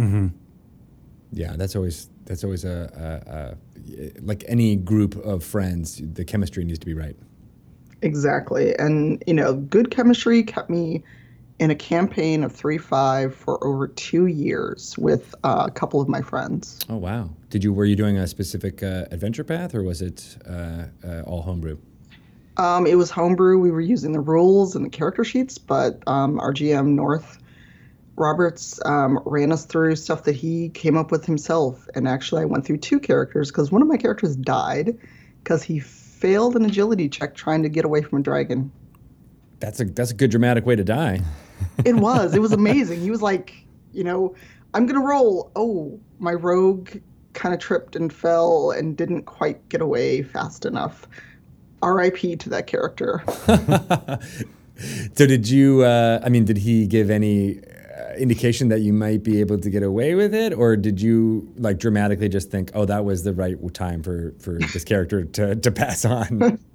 [1.31, 3.55] Yeah, that's always that's always a,
[3.87, 6.01] a, a like any group of friends.
[6.01, 7.15] The chemistry needs to be right.
[8.01, 8.75] Exactly.
[8.77, 11.03] And, you know, good chemistry kept me
[11.59, 16.09] in a campaign of 3 5 for over two years with uh, a couple of
[16.09, 16.79] my friends.
[16.89, 17.29] Oh wow!
[17.49, 21.21] Did you were you doing a specific uh, adventure path or was it uh, uh,
[21.27, 21.77] all homebrew?
[22.57, 23.59] Um, it was homebrew.
[23.59, 27.37] We were using the rules and the character sheets, but um, our GM, North
[28.21, 31.87] Roberts, um, ran us through stuff that he came up with himself.
[31.95, 34.97] And actually, I went through two characters because one of my characters died
[35.43, 38.71] because he failed an agility check trying to get away from a dragon.
[39.59, 41.21] That's a that's a good dramatic way to die.
[41.85, 42.33] It was.
[42.33, 43.01] It was amazing.
[43.01, 43.53] He was like,
[43.93, 44.33] you know,
[44.73, 45.51] I'm gonna roll.
[45.55, 46.89] Oh, my rogue
[47.33, 51.07] kind of tripped and fell and didn't quite get away fast enough.
[51.83, 52.35] R.I.P.
[52.37, 53.23] to that character.
[55.15, 55.83] So did you?
[55.83, 57.61] Uh, I mean, did he give any
[58.17, 61.77] indication that you might be able to get away with it, or did you like
[61.77, 65.71] dramatically just think, "Oh, that was the right time for for this character to to
[65.71, 66.59] pass on"?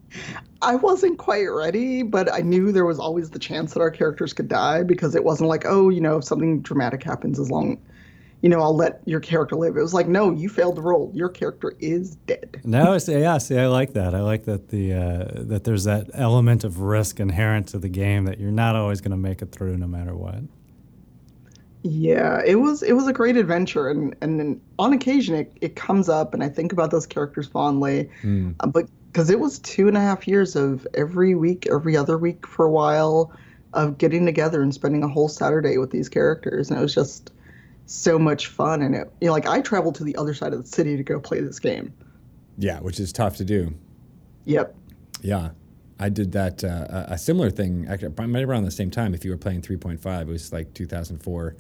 [0.63, 4.33] I wasn't quite ready, but I knew there was always the chance that our characters
[4.33, 7.79] could die because it wasn't like, oh, you know, if something dramatic happens, as long,
[8.41, 9.77] you know, I'll let your character live.
[9.77, 11.11] It was like, no, you failed the roll.
[11.15, 12.61] Your character is dead.
[12.65, 14.13] No, see, yeah, see, I like that.
[14.15, 18.25] I like that the uh, that there's that element of risk inherent to the game
[18.25, 20.41] that you're not always going to make it through no matter what.
[21.89, 25.77] Yeah, it was it was a great adventure, and and then on occasion it, it
[25.77, 28.11] comes up, and I think about those characters fondly,
[28.61, 32.19] uh, but because it was two and a half years of every week, every other
[32.19, 33.33] week for a while,
[33.73, 37.31] of getting together and spending a whole Saturday with these characters, and it was just
[37.87, 38.83] so much fun.
[38.83, 41.03] And it, you know, like I traveled to the other side of the city to
[41.05, 41.93] go play this game.
[42.59, 43.73] yeah, which is tough to do.
[44.47, 44.75] Yep.
[45.23, 45.51] Yeah,
[46.01, 46.65] I did that.
[46.65, 49.15] Uh, a- a similar thing, actually, probably around the same time.
[49.15, 51.55] If you were playing 3.5, it was like 2004,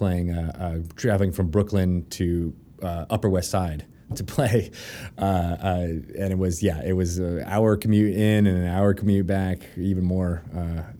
[0.00, 3.84] playing, uh, uh, traveling from Brooklyn to uh, Upper West Side
[4.14, 4.70] to play,
[5.18, 5.86] uh, uh,
[6.18, 9.58] and it was yeah, it was an hour commute in and an hour commute back,
[9.76, 10.42] even more.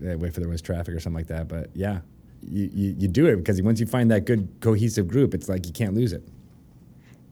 [0.03, 2.01] If there was traffic or something like that, but yeah.
[2.43, 5.67] You, you, you do it because once you find that good cohesive group, it's like
[5.67, 6.27] you can't lose it.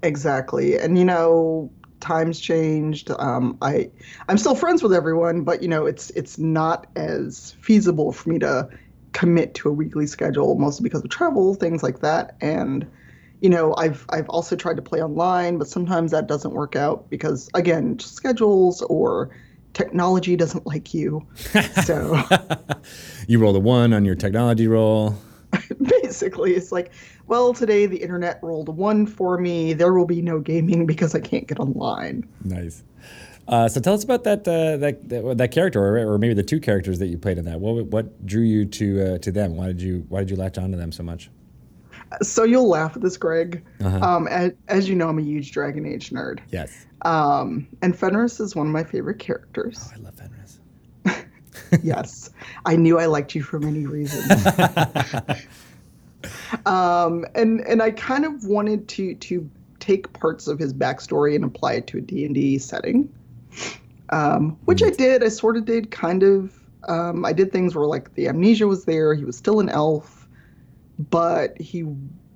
[0.02, 0.78] Exactly.
[0.78, 3.10] And you know, times changed.
[3.18, 3.90] Um, I
[4.28, 8.38] I'm still friends with everyone, but you know, it's it's not as feasible for me
[8.40, 8.68] to
[9.12, 12.36] commit to a weekly schedule, mostly because of travel, things like that.
[12.40, 12.86] And
[13.40, 17.08] you know, I've I've also tried to play online, but sometimes that doesn't work out
[17.10, 19.30] because again, schedules or
[19.74, 21.26] technology doesn't like you.
[21.84, 22.20] So
[23.28, 25.16] You roll a one on your technology roll.
[26.02, 26.92] basically, it's like,
[27.26, 29.72] well, today the internet rolled a one for me.
[29.72, 32.28] There will be no gaming because I can't get online.
[32.44, 32.82] Nice.
[33.48, 36.42] Uh, so tell us about that uh, that, that that character, or, or maybe the
[36.42, 37.58] two characters that you played in that.
[37.58, 39.56] What what drew you to uh, to them?
[39.56, 41.30] Why did you why did you latch onto them so much?
[42.22, 43.62] So you'll laugh at this, Greg.
[43.84, 46.40] Um, as, as you know, I'm a huge Dragon Age nerd.
[46.50, 49.90] Yes, Um, and Fenris is one of my favorite characters.
[49.94, 50.60] I love Fenris.
[51.82, 52.30] yes,
[52.64, 54.46] I knew I liked you for many reasons.
[56.66, 59.48] um, and and I kind of wanted to to
[59.80, 63.12] take parts of his backstory and apply it to a D and D setting,
[64.10, 65.22] um, which I did.
[65.22, 66.54] I sort of did, kind of.
[66.88, 69.14] Um, I did things where like the amnesia was there.
[69.14, 70.28] He was still an elf,
[71.10, 71.84] but he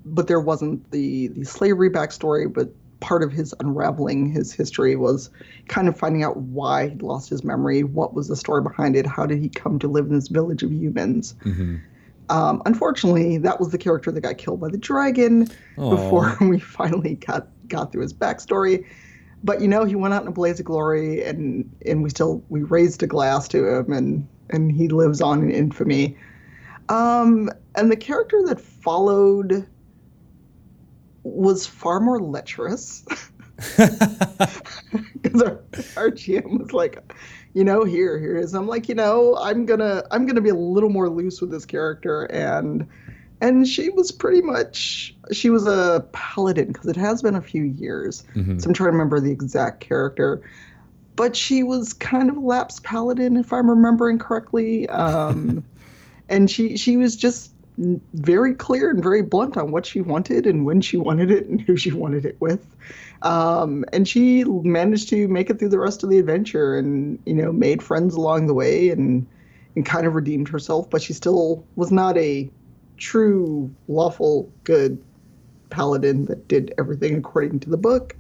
[0.05, 2.53] but there wasn't the the slavery backstory.
[2.53, 5.29] But part of his unraveling his history was
[5.69, 9.07] kind of finding out why he lost his memory, what was the story behind it,
[9.07, 11.35] how did he come to live in this village of humans.
[12.29, 15.49] Um, unfortunately, that was the character that got killed by the dragon
[15.91, 18.87] before we finally got got through his backstory.
[19.44, 22.42] But you know, he went out in a blaze of glory, and and we still
[22.48, 26.16] we raised a glass to him, and and he lives on in infamy.
[26.88, 29.66] Um, and the character that followed
[31.22, 33.05] was far more lecherous.
[35.22, 35.61] Because our,
[35.96, 36.98] our GM was like,
[37.55, 38.55] you know, here, here is.
[38.55, 41.64] I'm like, you know, I'm gonna, I'm gonna be a little more loose with this
[41.64, 42.87] character, and,
[43.42, 47.64] and she was pretty much, she was a paladin because it has been a few
[47.64, 48.22] years,
[48.61, 50.40] so I'm trying to remember the exact character,
[51.16, 55.64] but she was kind of a lapsed paladin if I'm remembering correctly, um,
[56.28, 57.52] and she, she was just
[58.14, 61.61] very clear and very blunt on what she wanted and when she wanted it and
[61.61, 62.64] who she wanted it with.
[63.22, 67.35] Um, and she managed to make it through the rest of the adventure and, you
[67.35, 69.26] know, made friends along the way and,
[69.74, 72.48] and kind of redeemed herself, but she still was not a
[73.03, 75.03] true, lawful, good
[75.71, 78.17] paladin that did everything according to the book.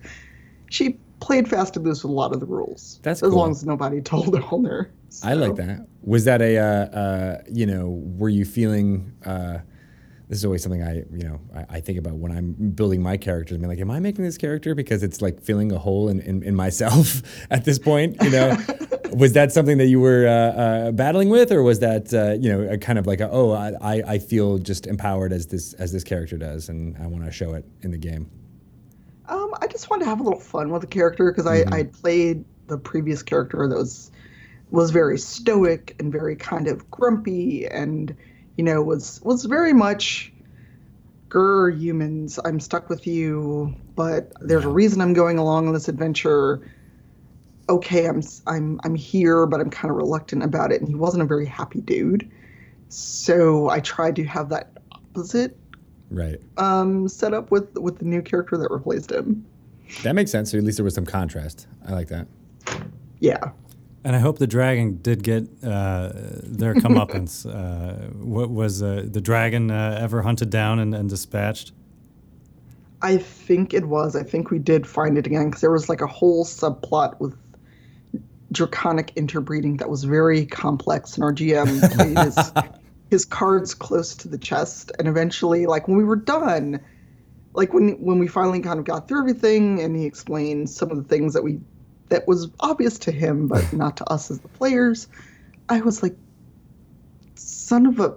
[0.70, 2.98] She played fast and loose with a lot of the rules.
[3.02, 3.38] That's as cool.
[3.38, 4.90] long as nobody told on her.
[5.22, 5.86] I like that.
[6.02, 9.58] Was that a, uh, uh, you know, were you feeling, uh,
[10.32, 13.18] this is always something I, you know, I, I think about when I'm building my
[13.18, 13.58] characters.
[13.58, 16.20] I mean, like, am I making this character because it's like filling a hole in,
[16.20, 18.16] in, in myself at this point?
[18.22, 18.56] You know,
[19.12, 22.50] was that something that you were uh, uh, battling with, or was that, uh, you
[22.50, 25.74] know, a kind of like, a, oh, I, I I feel just empowered as this
[25.74, 28.30] as this character does, and I want to show it in the game.
[29.28, 31.74] Um, I just wanted to have a little fun with the character because Mm-hmm.
[31.74, 34.10] I I played the previous character that was
[34.70, 38.16] was very stoic and very kind of grumpy and
[38.56, 40.32] you know was was very much
[41.28, 45.88] grr humans i'm stuck with you but there's a reason i'm going along on this
[45.88, 46.60] adventure
[47.68, 51.22] okay i'm I'm i'm here but i'm kind of reluctant about it and he wasn't
[51.22, 52.30] a very happy dude
[52.88, 55.56] so i tried to have that opposite
[56.10, 56.38] Right.
[56.58, 59.46] um set up with with the new character that replaced him
[60.02, 60.50] That makes sense.
[60.50, 61.66] So at least there was some contrast.
[61.86, 62.26] I like that.
[63.20, 63.50] yeah
[64.04, 66.10] And I hope the dragon did get uh,
[66.42, 67.46] their comeuppance.
[67.46, 71.72] uh, what was uh, the dragon uh, ever hunted down and, and dispatched?
[73.00, 74.16] I think it was.
[74.16, 77.36] I think we did find it again because there was like a whole subplot with
[78.52, 82.52] draconic interbreeding that was very complex, and our GM played his,
[83.10, 84.92] his cards close to the chest.
[84.98, 86.80] And eventually, like when we were done,
[87.54, 90.96] like when when we finally kind of got through everything, and he explained some of
[90.96, 91.60] the things that we
[92.08, 95.08] that was obvious to him but not to us as the players,
[95.68, 96.16] I was like,
[97.34, 98.16] son of a.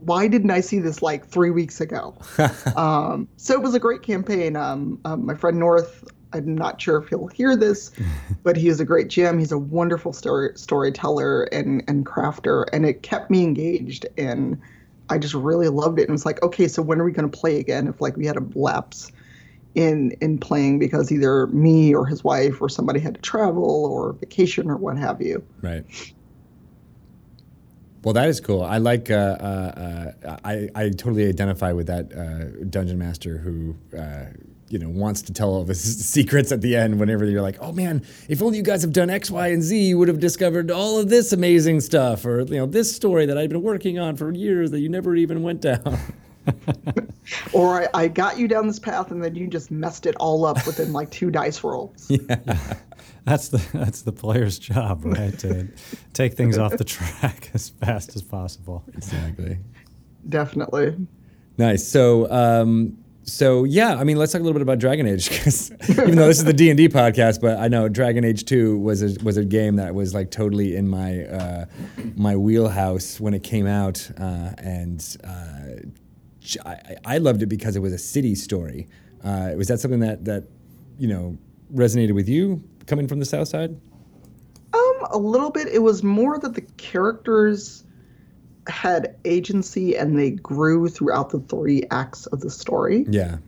[0.00, 2.16] Why didn't I see this like three weeks ago?
[2.76, 4.54] um, so it was a great campaign.
[4.54, 7.90] Um, um, my friend North, I'm not sure if he'll hear this,
[8.44, 9.40] but he is a great GM.
[9.40, 14.06] He's a wonderful story storyteller and and crafter, and it kept me engaged.
[14.16, 14.60] And
[15.10, 16.08] I just really loved it.
[16.08, 17.88] And it's like, okay, so when are we going to play again?
[17.88, 19.10] If like we had a lapse
[19.74, 24.12] in in playing because either me or his wife or somebody had to travel or
[24.14, 25.44] vacation or what have you.
[25.62, 25.84] Right.
[28.02, 28.62] Well, that is cool.
[28.62, 29.10] I like.
[29.10, 33.76] Uh, uh, uh, I I totally identify with that uh, dungeon master who.
[33.96, 34.26] Uh,
[34.70, 37.00] you know, wants to tell all his secrets at the end.
[37.00, 39.78] Whenever you're like, "Oh man, if only you guys have done X, Y, and Z,
[39.78, 43.38] you would have discovered all of this amazing stuff," or you know, this story that
[43.38, 45.98] I've been working on for years that you never even went down.
[47.52, 50.44] Or I, I got you down this path and then you just messed it all
[50.46, 52.10] up within like two dice rolls.
[52.28, 52.74] Yeah.
[53.24, 55.38] That's the that's the player's job, right?
[55.40, 55.68] to
[56.14, 58.84] take things off the track as fast as possible.
[58.94, 59.58] exactly.
[60.28, 60.96] Definitely.
[61.58, 61.86] Nice.
[61.86, 65.70] So, um, so yeah, I mean, let's talk a little bit about Dragon Age because
[65.90, 68.78] even though this is the D and D podcast, but I know Dragon Age Two
[68.78, 71.64] was a, was a game that was like totally in my uh,
[72.16, 75.97] my wheelhouse when it came out, uh, and uh, j-
[76.64, 78.88] I, I loved it because it was a city story.
[79.24, 80.44] Uh, was that something that that
[80.98, 81.36] you know
[81.74, 83.78] resonated with you coming from the South Side?
[84.72, 85.68] Um, a little bit.
[85.68, 87.84] It was more that the characters
[88.68, 93.06] had agency and they grew throughout the three acts of the story.
[93.08, 93.38] Yeah.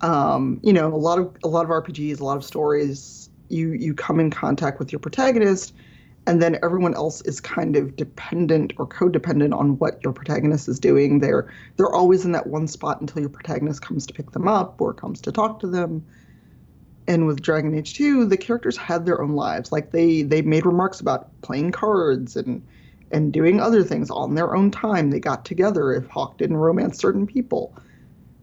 [0.00, 3.72] Um, you know, a lot of a lot of RPGs, a lot of stories, you
[3.72, 5.74] you come in contact with your protagonist,
[6.26, 10.78] and then everyone else is kind of dependent or codependent on what your protagonist is
[10.78, 11.18] doing.
[11.18, 14.80] They're they're always in that one spot until your protagonist comes to pick them up
[14.80, 16.04] or comes to talk to them.
[17.08, 19.72] And with Dragon Age 2, the characters had their own lives.
[19.72, 22.64] Like they they made remarks about playing cards and
[23.10, 25.10] and doing other things on their own time.
[25.10, 27.76] They got together if Hawke didn't romance certain people.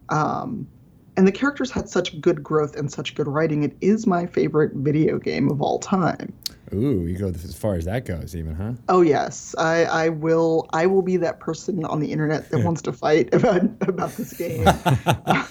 [0.10, 0.68] Um,
[1.18, 3.64] and the characters had such good growth and such good writing.
[3.64, 6.34] It is my favorite video game of all time.
[6.74, 8.74] Ooh, you go as far as that goes, even, huh?
[8.88, 10.70] Oh yes, I, I will.
[10.72, 14.34] I will be that person on the internet that wants to fight about about this
[14.34, 14.68] game.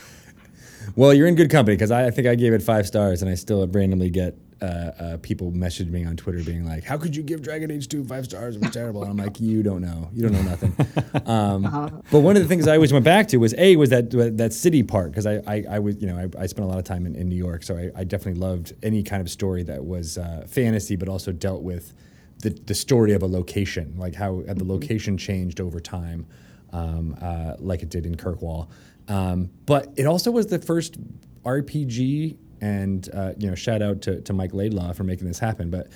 [0.97, 3.31] Well, you're in good company because I, I think I gave it five stars, and
[3.31, 7.15] I still randomly get uh, uh, people message me on Twitter being like, "How could
[7.15, 8.57] you give Dragon Age Two five stars?
[8.57, 10.09] It was terrible." And I'm like, "You don't know.
[10.13, 10.75] You don't know nothing."
[11.27, 14.11] Um, But one of the things I always went back to was a was that
[14.39, 16.79] that city part because I, I I was you know I, I spent a lot
[16.79, 19.63] of time in, in New York, so I, I definitely loved any kind of story
[19.65, 21.95] that was uh, fantasy, but also dealt with
[22.41, 26.27] the the story of a location, like how the location changed over time,
[26.73, 28.69] um, uh, like it did in Kirkwall.
[29.09, 30.99] Um, but it also was the first
[31.45, 35.71] RPG, and uh, you know, shout out to, to Mike Laidlaw for making this happen.
[35.71, 35.89] But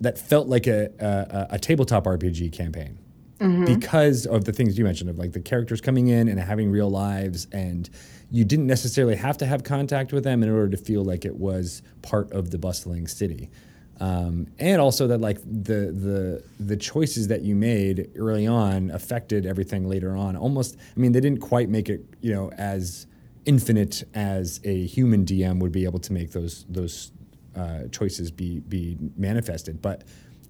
[0.00, 2.98] that felt like a, a, a tabletop RPG campaign.
[3.66, 6.88] because of the things you mentioned of like the characters coming in and having real
[6.88, 7.90] lives and
[8.30, 11.36] you didn't necessarily have to have contact with them in order to feel like it
[11.36, 13.50] was part of the bustling city
[14.00, 19.44] um, and also that like the the the choices that you made early on affected
[19.44, 23.06] everything later on almost i mean they didn't quite make it you know as
[23.46, 27.12] infinite as a human dm would be able to make those those
[27.56, 29.80] uh, choices be be manifested.
[29.80, 30.04] But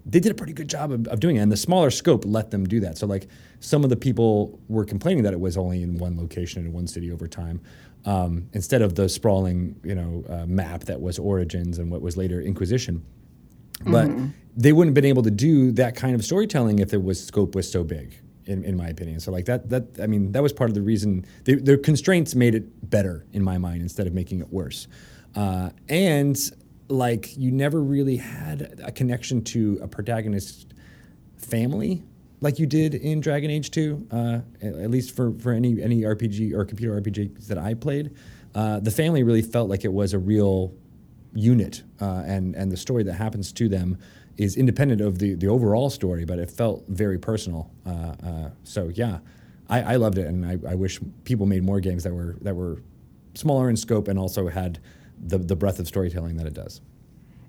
[0.05, 1.39] they did a pretty good job of, of doing it.
[1.39, 2.97] And the smaller scope let them do that.
[2.97, 3.27] So like
[3.59, 6.87] some of the people were complaining that it was only in one location in one
[6.87, 7.61] city over time.
[8.05, 12.17] Um, instead of the sprawling you know uh, map that was origins and what was
[12.17, 13.05] later inquisition.
[13.85, 14.09] But
[14.55, 17.53] they wouldn't have been able to do that kind of storytelling if the was scope
[17.53, 18.17] was so big
[18.47, 20.81] in, in my opinion so like that that i mean that was part of the
[20.81, 24.87] reason the, the constraints made it better in my mind instead of making it worse
[25.35, 26.51] uh, and
[26.89, 30.73] like you never really had a connection to a protagonist
[31.37, 32.03] family
[32.41, 36.53] like you did in Dragon Age 2, uh, at least for, for any any RPG
[36.53, 38.11] or computer RPGs that I played.
[38.53, 40.73] Uh, the family really felt like it was a real
[41.33, 43.97] unit, uh, and and the story that happens to them
[44.37, 47.71] is independent of the the overall story, but it felt very personal.
[47.85, 47.89] Uh,
[48.23, 49.19] uh, so yeah,
[49.69, 52.55] I, I loved it, and I, I wish people made more games that were that
[52.55, 52.81] were
[53.33, 54.79] smaller in scope and also had
[55.19, 56.81] the the breadth of storytelling that it does.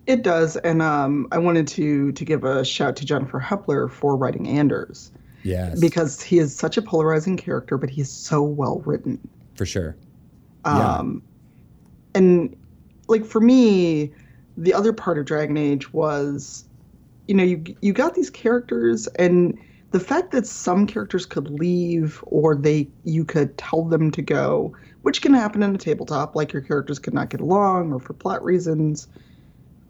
[0.06, 4.16] It does, and um, I wanted to to give a shout to Jennifer Hepler for
[4.16, 5.10] writing Anders
[5.42, 9.18] Yes, because he is such a polarizing character, but he's so well written.
[9.54, 9.96] for sure.
[10.64, 10.96] Yeah.
[10.96, 11.22] Um,
[12.14, 12.56] and
[13.06, 14.12] like for me,
[14.56, 16.64] the other part of Dragon Age was,
[17.28, 19.56] you know, you you got these characters, and
[19.90, 24.74] the fact that some characters could leave or they you could tell them to go,
[25.02, 28.14] which can happen in a tabletop, like your characters could not get along or for
[28.14, 29.06] plot reasons,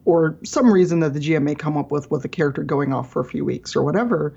[0.05, 3.11] or some reason that the GM may come up with with a character going off
[3.11, 4.35] for a few weeks or whatever.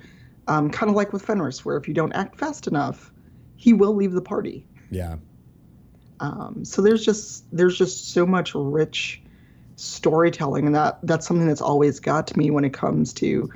[0.48, 3.12] Um, kind of like with Fenris, where if you don't act fast enough,
[3.58, 4.66] he will leave the party.
[4.90, 5.18] yeah.
[6.20, 9.24] Um, so there's just there's just so much rich
[9.82, 13.50] storytelling, and that that's something that's always got to me when it comes to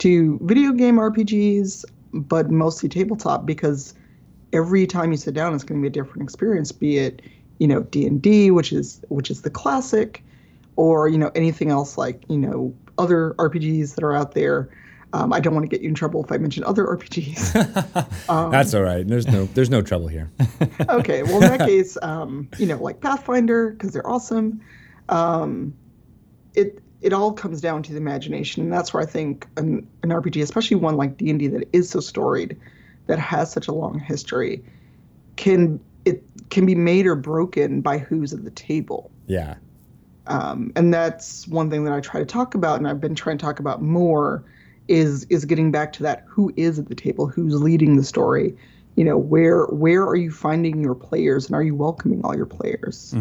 [0.00, 3.94] to video game RPGs, but mostly tabletop because
[4.52, 6.72] every time you sit down, it's going to be a different experience.
[6.72, 7.22] Be it
[7.58, 10.24] you know D and D, which is which is the classic,
[10.76, 14.68] or you know anything else like you know other RPGs that are out there.
[15.14, 17.52] Um, I don't want to get you in trouble if I mention other RPGs.
[18.50, 19.06] That's all right.
[19.06, 20.30] There's no there's no trouble here.
[20.88, 24.62] okay, well in that case, um, you know, like Pathfinder because they're awesome.
[25.08, 25.74] Um,
[26.54, 30.10] it it all comes down to the imagination, and that's where I think an, an
[30.10, 32.56] RPG, especially one like D and D that is so storied,
[33.06, 34.64] that has such a long history,
[35.36, 39.10] can it can be made or broken by who's at the table.
[39.26, 39.56] Yeah.
[40.28, 43.38] Um, and that's one thing that I try to talk about, and I've been trying
[43.38, 44.44] to talk about more,
[44.86, 48.56] is is getting back to that who is at the table, who's leading the story.
[48.94, 52.46] You know, where where are you finding your players, and are you welcoming all your
[52.46, 53.12] players?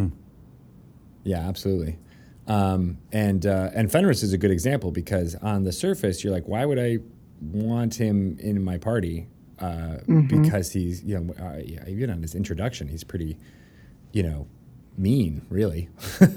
[1.23, 1.97] Yeah, absolutely.
[2.47, 6.47] Um, and uh, and Fenris is a good example because on the surface you're like,
[6.47, 6.97] why would I
[7.41, 9.27] want him in my party?
[9.59, 9.97] Uh,
[10.41, 13.37] Because he's you know uh, even on his introduction he's pretty,
[14.11, 14.47] you know,
[14.97, 15.89] mean really.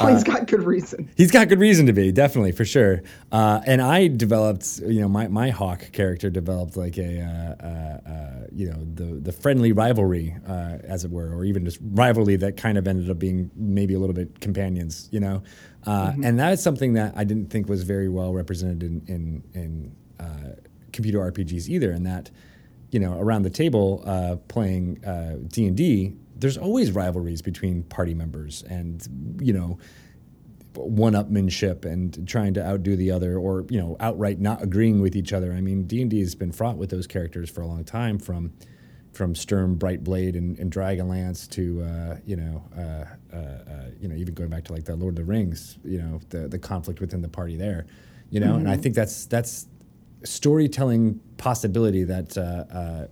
[0.00, 1.10] Oh, he's got good reason.
[1.16, 3.02] He's got good reason to be, definitely for sure.
[3.32, 8.08] Uh, and I developed, you know, my, my Hawke character developed like a, uh, uh,
[8.08, 12.36] uh, you know, the the friendly rivalry, uh, as it were, or even just rivalry
[12.36, 15.42] that kind of ended up being maybe a little bit companions, you know.
[15.84, 19.42] Uh, And that is something that I didn't think was very well represented in in,
[19.54, 20.54] in uh,
[20.92, 21.90] computer RPGs either.
[21.90, 22.30] And that,
[22.92, 24.96] you know, around the table uh, playing
[25.48, 29.06] D and D, there's always rivalries between party members, and
[29.40, 29.78] you know
[30.74, 35.32] one-upmanship and trying to outdo the other or you know outright not agreeing with each
[35.32, 35.52] other.
[35.52, 38.52] I mean d&d has been fraught with those characters for a long time from
[39.12, 44.14] from sturm brightblade and, and dragonlance to uh, you know uh, uh, uh, you know
[44.14, 47.00] even going back to like the lord of the rings you know the, the conflict
[47.00, 47.86] within the party there
[48.30, 48.56] you know?
[48.56, 49.66] And i think that's that's
[50.24, 52.40] storytelling possibility that uh,
[52.72, 53.06] uh,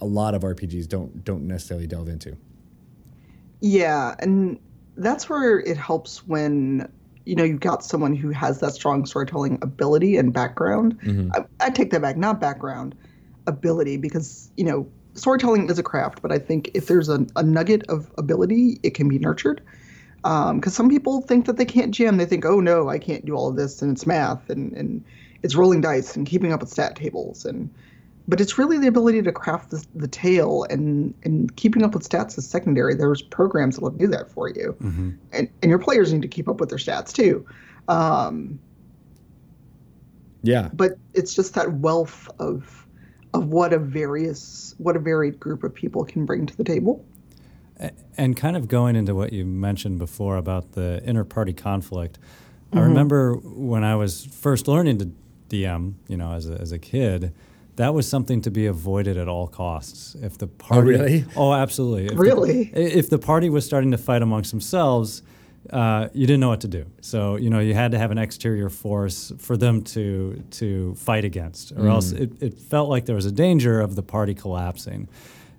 [0.00, 2.36] a lot of rpgs don't don't necessarily delve into
[3.60, 4.58] Yeah, and
[4.96, 6.90] that's where it helps when
[7.24, 10.98] you know you've got someone who has that strong storytelling ability and background.
[11.00, 11.30] Mm-hmm.
[11.34, 12.94] I, I take that back, not background,
[13.46, 16.22] ability, because you know storytelling is a craft.
[16.22, 19.62] But I think if there's a, a nugget of ability, it can be nurtured.
[20.24, 22.18] Um, because some people think that they can't GM.
[22.18, 25.04] They think, oh no, I can't do all of this, and it's math, and and
[25.42, 27.70] it's rolling dice and keeping up with stat tables, and
[28.28, 32.08] but it's really the ability to craft the, the tale and and keeping up with
[32.08, 32.94] stats is secondary.
[32.94, 34.76] There's programs that will do that for you,
[35.32, 37.46] and and your players need to keep up with their stats too.
[37.88, 38.58] Um,
[40.42, 42.86] yeah but it's just that wealth of
[43.34, 47.04] of what a various what a varied group of people can bring to the table.
[48.16, 52.18] And kind of going into what you mentioned before about the inter-party conflict,
[52.72, 55.12] I remember when I was first learning to
[55.48, 57.32] DM, you know, as a, as a kid,
[57.78, 60.14] that was something to be avoided at all costs.
[60.22, 61.24] If the party, oh, really?
[61.36, 62.70] oh, absolutely, If the- Really?
[62.74, 65.22] if the party was starting to fight amongst themselves,
[65.70, 66.84] uh, you didn't know what to do.
[67.00, 71.24] So you know you had to have an exterior force for them to to fight
[71.24, 75.08] against, or else it, it felt like there was a danger of the party collapsing.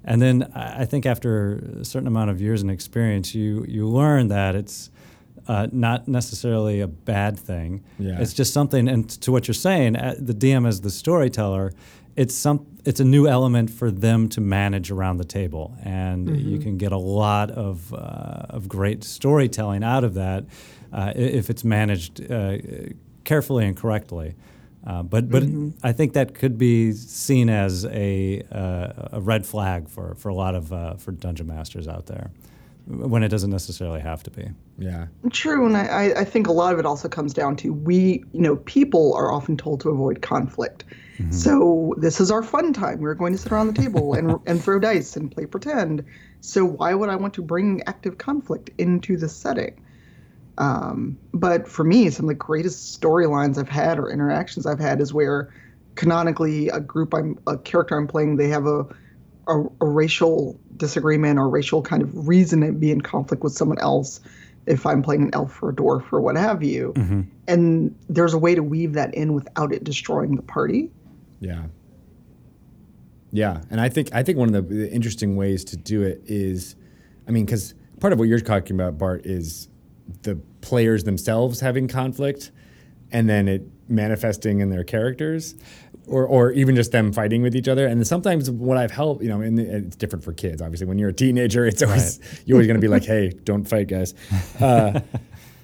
[0.05, 1.33] And then I I think after
[1.81, 4.89] a certain amount of years and experience, you you learn that it's
[5.47, 7.81] uh, not necessarily a bad thing.
[7.99, 8.21] Yeah.
[8.21, 8.87] It's just something.
[8.87, 11.73] And to what you're saying, uh, the DM as the storyteller,
[12.15, 16.59] it's some it's a new element for them to manage around the table, and you
[16.59, 17.97] can get a lot of uh,
[18.49, 20.45] of great storytelling out of that
[20.93, 22.57] uh, if it's managed uh,
[23.23, 24.35] carefully and correctly.
[24.85, 25.43] Uh, but but
[25.83, 30.33] I think that could be seen as a uh, a red flag for, for a
[30.33, 32.31] lot of uh, for dungeon masters out there,
[32.85, 34.49] when it doesn't necessarily have to be.
[34.77, 35.07] Yeah.
[35.31, 38.23] True, and I, I- I think a lot of it also comes down to we,
[38.31, 40.85] you know, people are often told to avoid conflict.
[41.31, 42.99] So this is our fun time.
[42.99, 46.05] We're going to sit around the table and and throw dice and play pretend.
[46.39, 49.85] So why would I want to bring active conflict into the setting?
[50.57, 55.01] Um, but for me, some of the greatest storylines I've had or interactions I've had
[55.01, 55.53] is where
[55.95, 58.85] canonically a group I'm a character I'm playing they have a
[59.47, 63.77] a, a racial disagreement or racial kind of reason to be in conflict with someone
[63.79, 64.19] else
[64.65, 66.93] if I'm playing an elf or a dwarf or what have you.
[66.95, 67.21] Mm-hmm.
[67.47, 70.89] And there's a way to weave that in without it destroying the party.
[71.39, 71.65] Yeah.
[73.31, 76.21] Yeah, and I think I think one of the, the interesting ways to do it
[76.25, 76.75] is,
[77.27, 79.69] I mean, because part of what you're talking about, Bart, is
[80.23, 82.51] the players themselves having conflict,
[83.11, 85.53] and then it manifesting in their characters,
[86.09, 87.87] or or even just them fighting with each other.
[87.87, 90.61] And sometimes what I've helped, you know, and it's different for kids.
[90.61, 93.65] Obviously, when you're a teenager, it's always you're always going to be like, hey, don't
[93.65, 94.13] fight, guys.
[94.59, 94.99] Uh,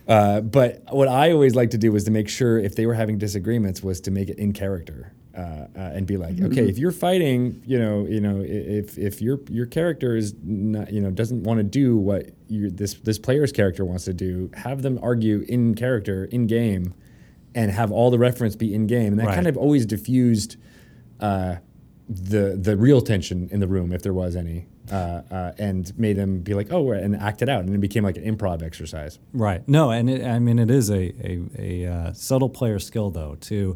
[0.07, 2.93] uh, but what I always like to do was to make sure if they were
[2.93, 6.77] having disagreements was to make it in character uh, uh, and be like, okay, if
[6.77, 11.11] you're fighting, you know, you know, if if your your character is not, you know,
[11.11, 14.99] doesn't want to do what you this this player's character wants to do, have them
[15.01, 16.93] argue in character in game,
[17.55, 19.35] and have all the reference be in game, and that Right.
[19.35, 20.57] kind of always diffused
[21.19, 21.55] uh,
[22.07, 24.67] the the real tension in the room if there was any.
[24.91, 28.03] Uh, uh, and made them be like, oh, and act it out, and it became
[28.03, 29.17] like an improv exercise.
[29.33, 29.67] Right.
[29.67, 33.33] No, and it, I mean it is a a, a uh, subtle player skill though
[33.49, 33.75] to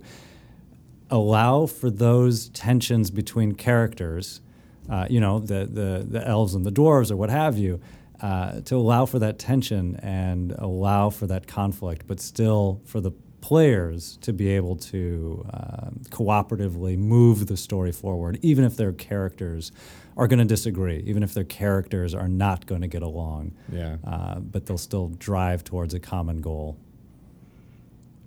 [1.10, 4.42] allow for those tensions between characters,
[4.88, 7.80] uh, you know, the, the the elves and the dwarves or what have you,
[8.22, 13.12] uh, to allow for that tension and allow for that conflict, but still for the
[13.42, 19.72] players to be able to um, cooperatively move the story forward, even if their characters
[20.18, 23.96] are going to disagree, even if their characters are not going to get along Yeah.
[24.06, 26.78] uh, but they'll still drive towards a common goal.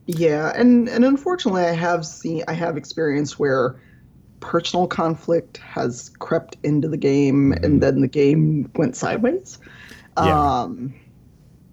[0.06, 3.76] Yeah, and and unfortunately, I have seen I have experienced where
[4.40, 9.58] personal conflict has crept into the game, and then the game went sideways.
[10.16, 10.60] Yeah.
[10.62, 10.92] Um,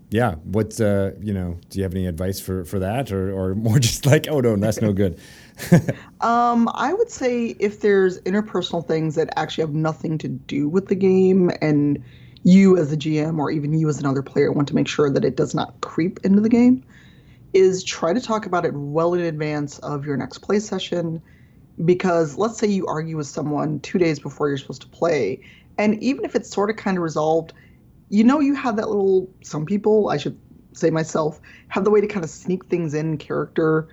[0.09, 0.35] Yeah.
[0.43, 3.79] What's uh, you know, do you have any advice for for that, or or more
[3.79, 5.19] just like, oh no, that's no good.
[6.21, 10.87] Um, I would say if there's interpersonal things that actually have nothing to do with
[10.87, 12.03] the game, and
[12.43, 15.23] you as a GM or even you as another player want to make sure that
[15.23, 16.83] it does not creep into the game,
[17.53, 21.21] is try to talk about it well in advance of your next play session.
[21.85, 25.41] Because let's say you argue with someone two days before you're supposed to play,
[25.77, 27.53] and even if it's sort of kind of resolved,
[28.09, 29.29] you know you have that little.
[29.41, 30.37] Some people, I should
[30.73, 31.39] say myself,
[31.69, 33.87] have the way to kind of sneak things in character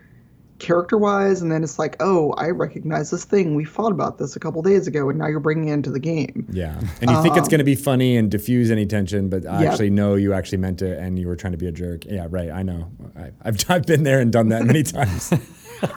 [0.59, 4.37] character wise and then it's like oh i recognize this thing we fought about this
[4.37, 6.81] a couple days ago and now you're bringing it into the game Yeah.
[7.03, 9.61] And you think it's going to be um, funny and diffuse any tension, but Yeah.
[9.71, 12.07] actually, know you actually meant it and you were trying to be a jerk.
[12.07, 12.51] Yeah, right.
[12.51, 12.91] I know.
[13.15, 15.31] I, I've, I've been there and done that many times.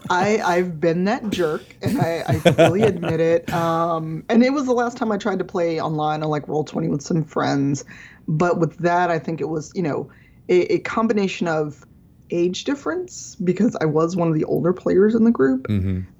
[0.09, 3.51] I i've been that jerk and i i fully admit it.
[3.53, 6.23] Um and it was the last time i tried to play online.
[6.23, 7.85] On like roll 20 with some friends.
[8.27, 10.09] But with that i think it was you know
[10.49, 11.85] a, a combination of
[12.31, 15.67] age difference because i was one of the older players in the group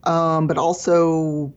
[0.08, 1.54] um but also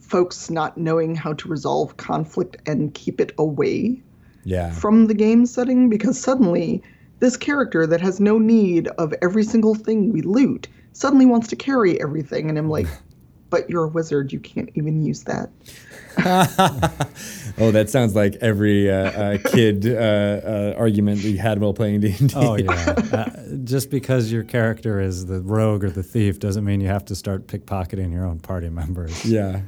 [0.00, 4.02] folks not knowing how to resolve conflict and keep it away
[4.44, 4.72] Yeah.
[4.72, 6.82] from the game setting because suddenly
[7.20, 11.56] this character that has no need of every single thing we loot suddenly wants to
[11.56, 12.86] carry everything and I'm like
[13.50, 14.32] but you're a wizard.
[14.32, 15.50] You can't even use that.
[17.58, 22.00] oh, that sounds like every uh, uh, kid uh, uh argument we had while playing
[22.00, 22.34] D and D.
[22.36, 26.80] Oh yeah, uh, just because your character is the rogue or the thief doesn't mean
[26.80, 29.24] you have to start pickpocketing your own party members.
[29.24, 29.62] Yeah.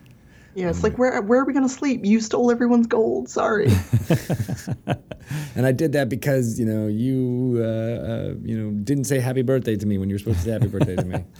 [0.54, 2.04] Yeah, it's like where where are we gonna sleep?
[2.04, 3.28] You stole everyone's gold.
[3.28, 3.66] Sorry.
[5.56, 9.42] and I did that because you know you uh, uh, you know didn't say happy
[9.42, 11.24] birthday to me when you were supposed to say happy birthday to me.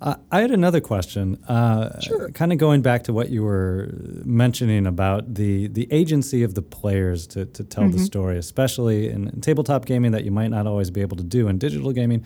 [0.00, 1.42] Uh, I had another question.
[1.44, 2.28] Uh, sure.
[2.30, 3.88] Kind of going back to what you were
[4.24, 7.96] mentioning about the the agency of the players to, to tell mm-hmm.
[7.96, 11.22] the story, especially in, in, tabletop gaming that you might not always be able to
[11.22, 12.22] do in digital gaming.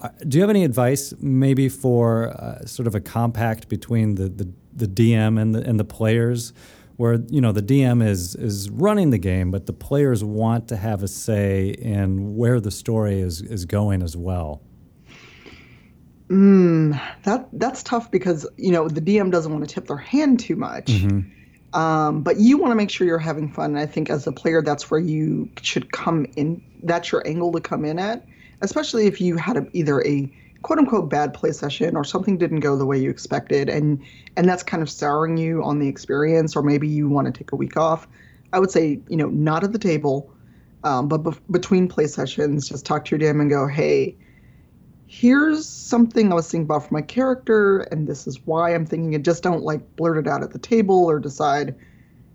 [0.00, 4.28] Uh, do you have any advice, maybe for uh, sort of a compact between the,
[4.28, 6.52] the, the DM and the and the players?
[7.00, 10.76] where you know the DM is is running the game, but the players want to
[10.76, 14.60] have a say in where the story is is going as well.
[16.28, 20.40] Mm, that that's tough because you know the DM doesn't want to tip their hand
[20.40, 21.78] too much, mm-hmm.
[21.80, 23.70] um, but you want to make sure you're having fun.
[23.70, 26.62] And I think as a player, that's where you should come in.
[26.82, 28.26] That's your angle to come in at,
[28.60, 30.30] especially if you had a, either a
[30.62, 34.02] quote unquote bad play session or something didn't go the way you expected and
[34.36, 37.52] and that's kind of souring you on the experience or maybe you want to take
[37.52, 38.06] a week off
[38.52, 40.32] i would say you know not at the table
[40.82, 44.16] um, but be- between play sessions just talk to your dm and go hey
[45.06, 49.12] here's something i was thinking about for my character and this is why i'm thinking
[49.12, 49.22] it.
[49.22, 51.74] Just don't like blurt it out at the table or decide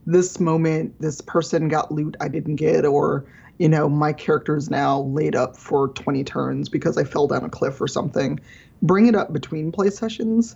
[0.05, 3.25] this moment this person got loot i didn't get or
[3.57, 7.43] you know, my character is now laid up for 20 turns because I fell down
[7.43, 8.39] a cliff or something.
[8.81, 10.55] Bring it up between play sessions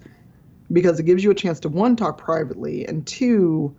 [0.71, 3.73] because it gives you a chance to one, talk privately, and two,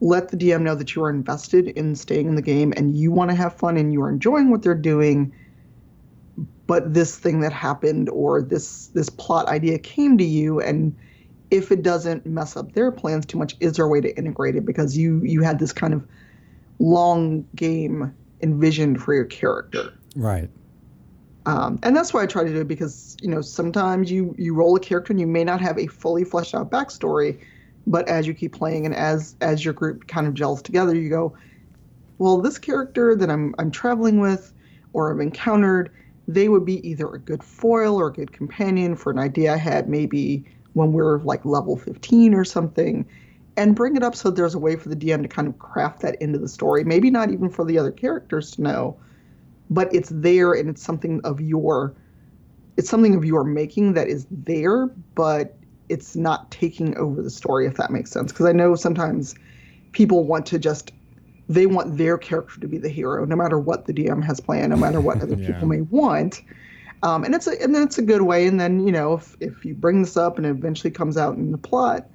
[0.00, 3.10] let the DM know that you are invested in staying in the game and you
[3.10, 5.32] want to have fun and you are enjoying what they're doing.
[6.66, 10.94] But this thing that happened or this this plot idea came to you and
[11.50, 14.54] if it doesn't mess up their plans too much, is there a way to integrate
[14.54, 14.66] it?
[14.66, 16.06] Because you you had this kind of
[16.78, 19.92] long game envisioned for your character.
[20.16, 20.50] Right.
[21.46, 24.54] Um, and that's why I try to do it because you know sometimes you you
[24.54, 27.40] roll a character and you may not have a fully fleshed out backstory,
[27.86, 31.08] but as you keep playing and as as your group kind of gels together, you
[31.08, 31.34] go,
[32.18, 34.52] well, this character that I'm I'm traveling with
[34.92, 35.90] or I've encountered,
[36.26, 39.56] they would be either a good foil or a good companion for an idea I
[39.56, 43.06] had maybe when we we're like level 15 or something
[43.58, 46.00] and bring it up so there's a way for the DM to kind of craft
[46.02, 46.84] that into the story.
[46.84, 48.96] Maybe not even for the other characters to know,
[49.68, 51.94] but it's there and it's something of your
[52.76, 54.86] it's something of your making that is there,
[55.16, 55.56] but
[55.88, 58.30] it's not taking over the story if that makes sense.
[58.30, 59.34] Because I know sometimes
[59.90, 60.92] people want to just
[61.48, 64.70] they want their character to be the hero, no matter what the DM has planned,
[64.70, 65.48] no matter what other yeah.
[65.48, 66.42] people may want.
[67.02, 68.46] Um, and it's a and that's a good way.
[68.46, 71.36] And then you know if if you bring this up and it eventually comes out
[71.36, 72.08] in the plot,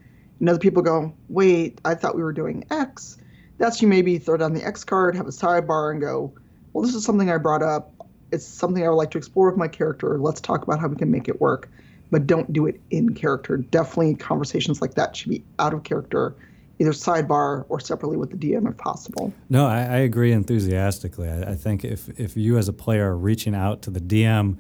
[0.44, 3.16] and other people go, wait, I thought we were doing X.
[3.60, 6.34] That's you maybe throw down the X card, have a sidebar, and go,
[6.74, 7.94] well, this is something I brought up.
[8.34, 10.20] It's something I would like to explore with my character.
[10.20, 11.70] Let's talk about how we can make it work.
[12.12, 13.56] But don't do it in character.
[13.56, 16.36] Definitely conversations like that should be out of character,
[16.78, 19.34] either sidebar or separately with the DM if possible.
[19.48, 21.30] No, I, I agree enthusiastically.
[21.30, 24.58] I, I think if, if you as a player are reaching out to the DM,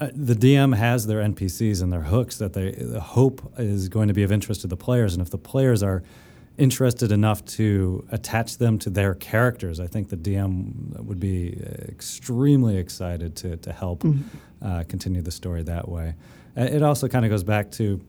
[0.00, 4.08] uh, the DM has their NPCs and their hooks that they the hope is going
[4.08, 6.02] to be of interest to the players, and if the players are
[6.58, 12.76] interested enough to attach them to their characters, I think the DM would be extremely
[12.76, 14.66] excited to to help mm-hmm.
[14.66, 16.14] uh, continue the story that way.
[16.56, 18.00] It also kind of goes back to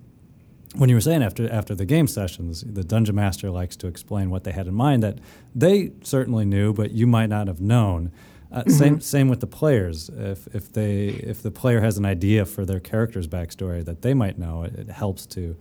[0.75, 4.29] when you were saying after after the game sessions, the dungeon master likes to explain
[4.29, 5.19] what they had in mind that
[5.55, 8.11] they certainly knew, but you might not have known.
[8.51, 8.69] Uh, mm-hmm.
[8.69, 10.09] Same same with the players.
[10.09, 14.13] If if they if the player has an idea for their character's backstory that they
[14.13, 15.57] might know, it, it helps to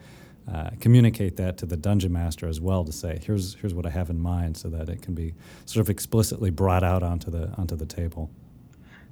[0.53, 3.91] uh, communicate that to the dungeon master as well to say here's here's what I
[3.91, 5.35] have in mind, so that it can be
[5.65, 8.31] sort of explicitly brought out onto the onto the table.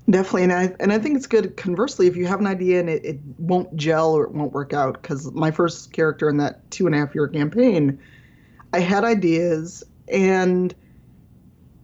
[0.08, 1.56] Definitely, and I and I think it's good.
[1.56, 4.72] Conversely, if you have an idea and it, it won't gel or it won't work
[4.72, 7.98] out, because my first character in that two and a half year campaign,
[8.72, 10.74] I had ideas and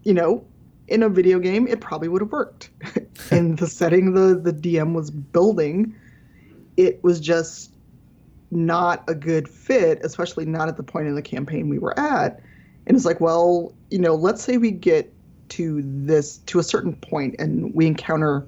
[0.04, 0.44] you know
[0.90, 2.70] in a video game, it probably would have worked.
[3.30, 5.94] in the setting the, the DM was building,
[6.76, 7.72] it was just
[8.50, 12.40] not a good fit, especially not at the point in the campaign we were at.
[12.86, 15.12] And it's like, well, you know, let's say we get
[15.50, 18.46] to this to a certain point and we encounter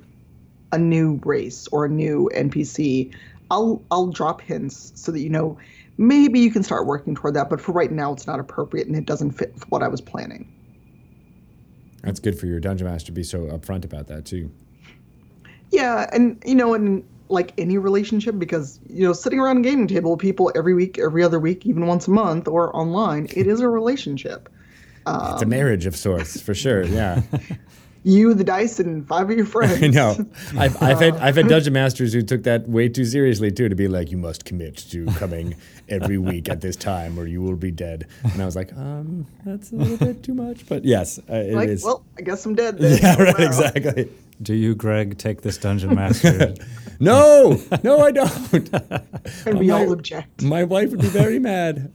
[0.72, 3.14] a new race or a new NPC.
[3.51, 5.59] I'll I'll drop hints so that you know
[5.99, 8.97] maybe you can start working toward that, but for right now it's not appropriate and
[8.97, 10.51] it doesn't fit with what I was planning.
[12.03, 14.50] That's good for your dungeon master to be so upfront about that too.
[15.70, 19.88] Yeah, and you know, and like any relationship because you know sitting around a gaming
[19.88, 23.46] table with people every week, every other week, even once a month or online, it
[23.46, 24.48] is a relationship.
[25.07, 26.84] it's a marriage of sorts for sure.
[26.84, 27.22] Yeah.
[28.05, 29.82] You, the dice, and five of your friends.
[29.82, 30.16] I know.
[30.59, 33.68] I've, I've had I've had dungeon masters who took that way too seriously too.
[33.68, 35.55] To be like, you must commit to coming
[35.88, 38.09] every week at this time, or you will be dead.
[38.24, 40.66] And I was like, um, that's a little bit too much.
[40.66, 41.84] But yes, uh, it like, is.
[41.84, 42.78] well, I guess I'm dead.
[42.78, 42.98] Then.
[43.00, 43.38] yeah, right.
[43.38, 43.44] wow.
[43.46, 44.11] Exactly.
[44.40, 46.55] Do you, Greg, take this dungeon master?
[47.00, 48.53] No, no, I don't.
[49.44, 50.40] And we my- all object.
[50.42, 51.92] My wife would be very mad.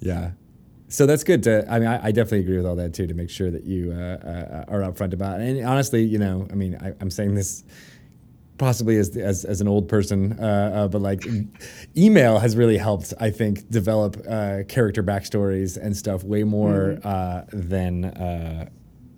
[0.00, 0.30] yeah.
[0.92, 1.64] So that's good to.
[1.72, 3.06] I mean, I, I definitely agree with all that too.
[3.06, 5.48] To make sure that you uh, uh, are upfront about it.
[5.48, 7.64] And honestly, you know, I mean, I, I'm saying this
[8.58, 11.24] possibly as as, as an old person, uh, uh, but like
[11.96, 13.14] email has really helped.
[13.18, 18.04] I think develop uh, character backstories and stuff way more uh, than.
[18.04, 18.68] Uh,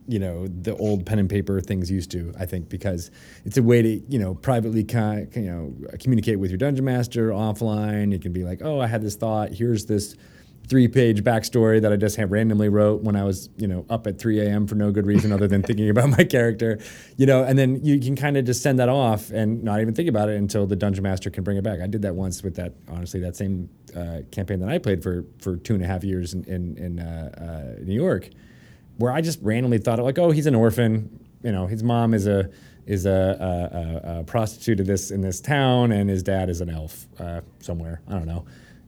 [0.06, 2.34] you know the old pen and paper things used to.
[2.38, 3.10] I think because
[3.46, 7.30] it's a way to you know privately con- you know communicate with your dungeon master
[7.30, 8.12] offline.
[8.12, 9.54] You can be like, oh, I had this thought.
[9.54, 10.14] Here's this
[10.68, 14.40] three-page backstory that I just randomly wrote when I was you know up at 3
[14.40, 14.66] a.m.
[14.66, 16.78] for no good reason other than thinking about my character.
[17.16, 19.94] You know, and then you can kind of just send that off and not even
[19.94, 21.80] think about it until the dungeon master can bring it back.
[21.80, 25.24] I did that once with that honestly that same uh, campaign that I played for
[25.38, 28.30] for two and a half years in in, in uh, uh, New York
[28.96, 31.20] where I just randomly thought like, oh, he's an orphan.
[31.42, 32.50] You know, his mom is a
[32.86, 36.68] is a, a, a, a prostitute this in this town, and his dad is an
[36.68, 38.02] elf uh, somewhere.
[38.08, 38.44] I don't know,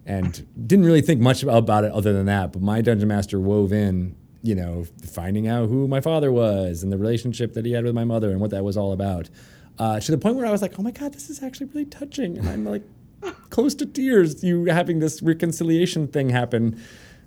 [0.07, 2.53] and didn't really think much about it other than that.
[2.53, 6.93] But my dungeon master wove in, you know, finding out who my father was and
[6.93, 9.29] the relationship that he had with my mother and what that was all about.
[9.79, 11.85] Uh, to the point where I was like, oh my god, this is actually really
[11.85, 12.83] touching, and I'm like
[13.51, 14.43] close to tears.
[14.43, 16.81] You having this reconciliation thing happen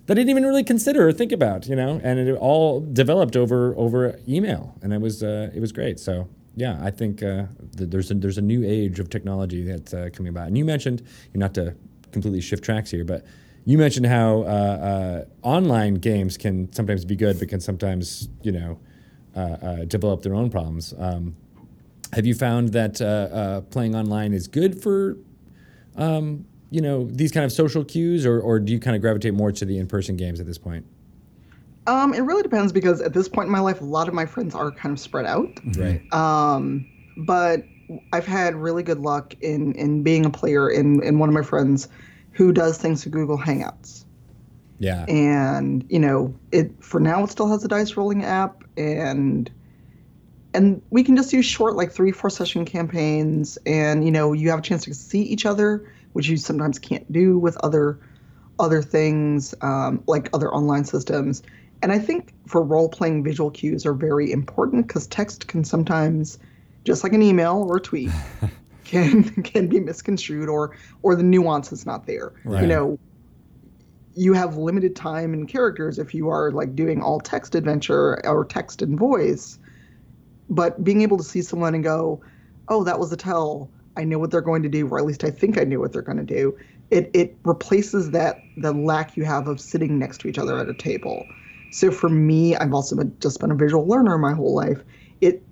[0.05, 3.35] that I didn't even really consider or think about, you know, and it all developed
[3.35, 5.99] over over email, and it was uh, it was great.
[5.99, 7.45] So yeah, I think uh,
[7.77, 10.47] th- there's a, there's a new age of technology that's uh, coming about.
[10.47, 11.03] And you mentioned,
[11.33, 11.75] you're not to
[12.11, 13.25] completely shift tracks here, but
[13.65, 18.51] you mentioned how uh, uh, online games can sometimes be good, but can sometimes you
[18.51, 18.79] know
[19.35, 20.93] uh, uh, develop their own problems.
[20.97, 21.35] Um,
[22.13, 25.17] have you found that uh, uh, playing online is good for
[25.95, 29.33] um, you know these kind of social cues, or, or do you kind of gravitate
[29.33, 30.85] more to the in-person games at this point?
[31.87, 34.25] Um, it really depends because at this point in my life, a lot of my
[34.25, 35.59] friends are kind of spread out.
[35.75, 36.01] Right.
[36.13, 36.87] Um,
[37.17, 37.63] but
[38.13, 41.41] I've had really good luck in in being a player in in one of my
[41.41, 41.87] friends
[42.31, 44.05] who does things through Google Hangouts.
[44.81, 45.03] Yeah.
[45.09, 49.51] and you know it for now it still has a dice rolling app and
[50.53, 54.49] and we can just do short like three four session campaigns and you know you
[54.49, 57.99] have a chance to see each other which you sometimes can't do with other
[58.57, 61.43] other things um, like other online systems
[61.81, 66.39] and i think for role playing visual cues are very important because text can sometimes
[66.83, 68.11] just like an email or a tweet
[68.83, 72.33] can can be misconstrued or or the nuance is not there.
[72.43, 72.61] Right.
[72.61, 72.99] you know
[74.15, 78.43] you have limited time and characters if you are like doing all text adventure or
[78.43, 79.59] text and voice
[80.49, 82.21] but being able to see someone and go
[82.67, 83.69] oh that was a tell.
[83.95, 85.91] I know what they're going to do or at least i think i knew what
[85.93, 86.57] they're going to do
[86.89, 90.69] it it replaces that the lack you have of sitting next to each other at
[90.69, 91.25] a table.
[91.71, 94.83] So for me i've also been, just been a visual learner my whole life.
[95.21, 95.43] It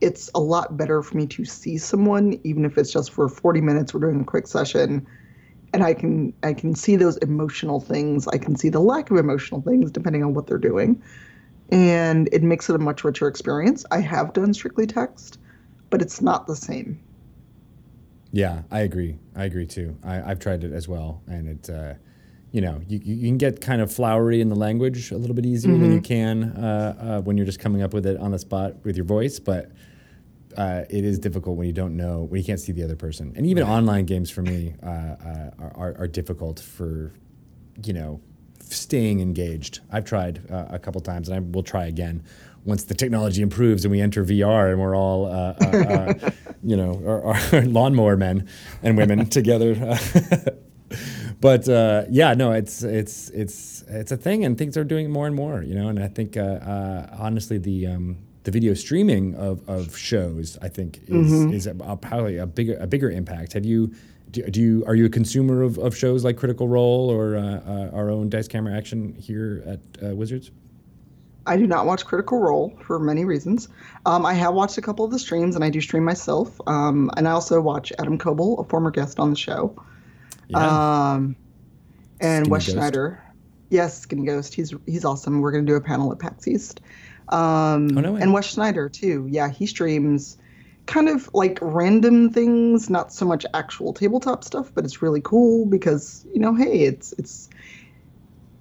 [0.00, 3.60] it's a lot better for me to see someone even if it's just for 40
[3.60, 5.06] minutes we're doing a quick session
[5.72, 8.26] and I can I can see those emotional things.
[8.28, 11.02] I can see the lack of emotional things depending on what they're doing,
[11.70, 13.84] and it makes it a much richer experience.
[13.90, 15.38] I have done strictly text,
[15.90, 17.00] but it's not the same.
[18.32, 19.18] Yeah, I agree.
[19.34, 19.96] I agree too.
[20.02, 21.94] I, I've tried it as well, and it, uh,
[22.52, 25.44] you know, you, you can get kind of flowery in the language a little bit
[25.44, 28.38] easier than you can uh, uh, when you're just coming up with it on the
[28.38, 29.70] spot with your voice, but.
[30.56, 33.30] Uh, it is difficult when you don't know when you can't see the other person,
[33.36, 37.12] and even online games for me uh, uh, are, are, are difficult for,
[37.84, 38.18] you know,
[38.60, 39.80] staying engaged.
[39.92, 42.22] I've tried uh, a couple times, and I will try again
[42.66, 46.30] once the technology improves and we enter VR and we're all, uh, uh, uh,
[46.64, 48.48] you know, our, our lawnmower men
[48.82, 49.98] and women together.
[51.40, 55.26] but uh, yeah, no, it's it's it's it's a thing, and things are doing more
[55.26, 55.88] and more, you know.
[55.88, 60.68] And I think uh, uh, honestly, the um, the video streaming of, of shows, I
[60.68, 63.52] think, is is a, a, probably a bigger a bigger impact.
[63.52, 63.92] Have you?
[64.30, 67.40] Do, do you are you a consumer of, of shows like Critical Role or uh,
[67.42, 70.50] uh, our own Dice Camera Action here at uh, Wizards?
[71.46, 73.68] I do not watch Critical Role for many reasons.
[74.04, 76.60] Um, I have watched a couple of the streams, and I do stream myself.
[76.66, 79.76] Um, and I also watch Adam Koebel, a former guest on the show,
[80.54, 81.36] um,
[82.20, 82.76] and Skinny Wes Ghost.
[82.76, 83.22] Schneider.
[83.70, 84.54] Yes, Skinny Ghost.
[84.54, 85.40] He's he's awesome.
[85.40, 86.80] We're going to do a panel at PAX East.
[87.28, 88.20] Um, Oh, no way.
[88.20, 89.26] And Wes Schneider too.
[89.28, 90.38] Yeah, he streams,
[90.86, 95.66] kind of like random things, not so much actual tabletop stuff, but it's really cool
[95.66, 97.48] because you know, hey, it's it's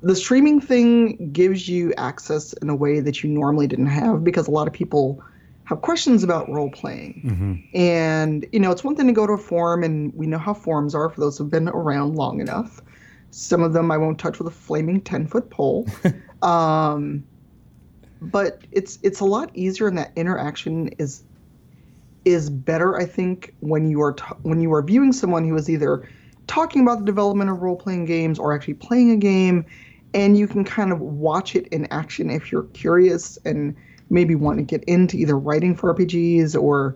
[0.02, 4.48] the streaming thing gives you access in a way that you normally didn't have because
[4.48, 5.24] a lot of people
[5.66, 7.22] have questions about role playing.
[7.26, 7.78] Mm-hmm.
[7.78, 10.54] And, you know, it's one thing to go to a forum, and we know how
[10.54, 12.82] forums are for those who've been around long enough.
[13.32, 15.88] Some of them I won't touch with a flaming 10 foot pole.
[16.42, 17.24] um,
[18.22, 21.24] but it's it's a lot easier, and that interaction is
[22.24, 25.70] is better, I think, when you are t- when you are viewing someone who is
[25.70, 26.08] either
[26.48, 29.66] talking about the development of role playing games or actually playing a game,
[30.14, 33.76] and you can kind of watch it in action if you're curious and
[34.10, 36.96] maybe want to get into either writing for RPGs or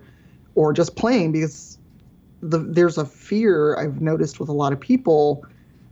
[0.55, 1.77] or just playing because
[2.41, 5.45] the, there's a fear I've noticed with a lot of people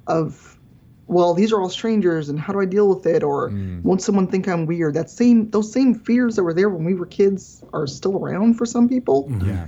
[0.07, 0.57] of
[1.07, 3.23] well these are all strangers and how do I deal with it?
[3.23, 3.49] Or
[3.83, 4.93] won't someone think I'm weird?
[4.93, 8.55] That same those same fears that were there when we were kids are still around
[8.55, 9.31] for some people.
[9.43, 9.67] Yeah.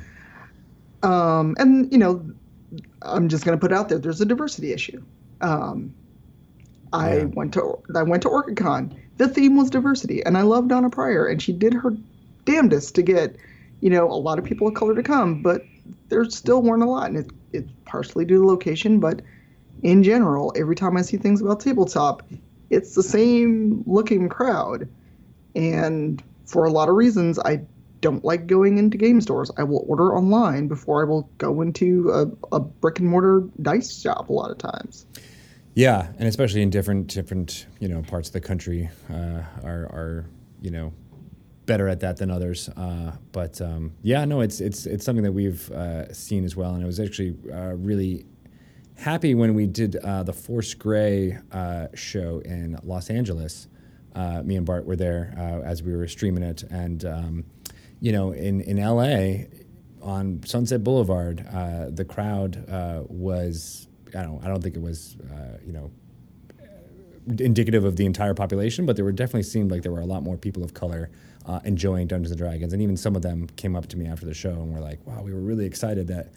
[1.03, 2.25] um, and you know
[3.01, 5.03] I'm just going to put it out there there's a diversity issue.
[5.41, 5.93] Um,
[6.93, 7.23] I Yeah.
[7.25, 8.95] went to I went to OrcaCon.
[9.17, 11.95] The theme was diversity, and I love Donna Prior, and she did her
[12.45, 13.35] damnedest to get,
[13.81, 15.61] you know, a lot of people of color to come, but
[16.09, 19.21] there still weren't a lot, and it, it's partially due to location, but
[19.83, 22.27] in general, every time I see things about tabletop,
[22.69, 24.87] it's the same looking crowd,
[25.55, 27.61] and for a lot of reasons, I
[28.01, 29.51] don't like going into game stores.
[29.57, 33.99] I will order online before I will go into a, a brick and mortar dice
[33.99, 35.05] shop a lot of times.
[35.79, 40.25] Yeah, and especially in different different you know parts of the country uh, are are
[40.61, 40.91] you know
[41.65, 42.67] better at that than others.
[42.67, 46.73] Uh, but um, yeah, no, it's it's it's something that we've uh, seen as well,
[46.73, 48.25] and I was actually uh, really
[48.97, 53.69] happy when we did uh, the Force Grey uh, show in Los Angeles.
[54.43, 55.33] Me and Bart were there
[55.65, 57.45] as we were streaming it, and um,
[58.01, 59.45] you know, in in LA
[60.01, 61.37] on Sunset Boulevard,
[61.95, 62.65] the crowd
[63.07, 65.91] was I don't I don't think it was uh, you know
[67.39, 70.23] indicative of the entire population, but there were definitely seemed like there were a lot
[70.23, 71.09] more people of color
[71.45, 74.25] uh, enjoying Dungeons and Dragons, and even some of them came up to me after
[74.25, 76.29] the show and were like, "Wow, we were really excited that."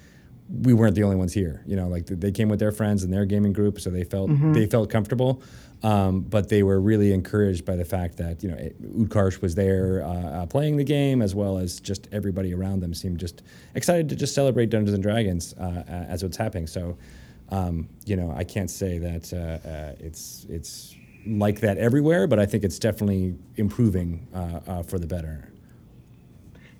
[0.50, 1.88] We weren't the only ones here, you know.
[1.88, 4.90] Like they came with their friends and their gaming group, so they felt they felt
[4.90, 5.40] comfortable.
[5.82, 8.56] Um, but they were really encouraged by the fact that you know
[9.04, 12.92] Utkarsh was there uh, uh, playing the game, as well as just everybody around them
[12.94, 13.42] seemed just
[13.74, 16.66] excited to just celebrate Dungeons and Dragons uh, uh, as what's happening.
[16.66, 16.96] So,
[17.52, 20.96] um, you know, I can't say that uh, uh, it's it's
[21.26, 25.52] like that everywhere, but I think it's definitely improving uh, uh, for the better.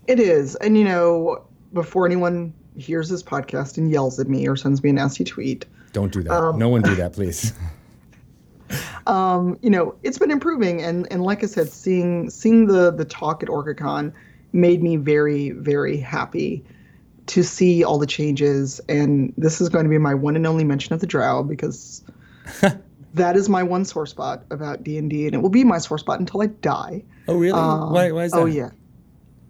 [0.08, 0.56] It is.
[0.56, 1.44] And, you know,
[1.74, 5.66] before anyone hears this podcast and yells at me or sends me a nasty tweet,
[5.92, 6.56] Don't do that.
[6.56, 7.52] no one do that, please.
[9.06, 10.82] um, you know, it's been improving.
[10.82, 14.12] And, and like I said, seeing seeing the, the talk at OrcaCon
[14.52, 16.64] made me very, very happy
[17.32, 18.78] to see all the changes.
[18.90, 22.04] And this is going to be my one and only mention of the Drow because
[23.14, 25.24] that is my one sore spot about D&D.
[25.24, 27.02] And it will be my sore spot until I die.
[27.28, 27.58] oh, really?
[27.58, 28.38] why, why is that?
[28.38, 28.68] Oh yeah,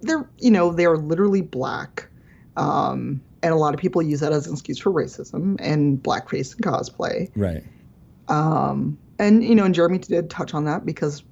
[0.00, 2.08] they're you know they're literally black,
[2.56, 6.54] um, and a lot of people use that as an excuse for racism and blackface
[6.54, 7.30] and cosplay.
[7.34, 7.64] Right.
[8.28, 11.24] Um, and you know, and Jeremy did touch on that because,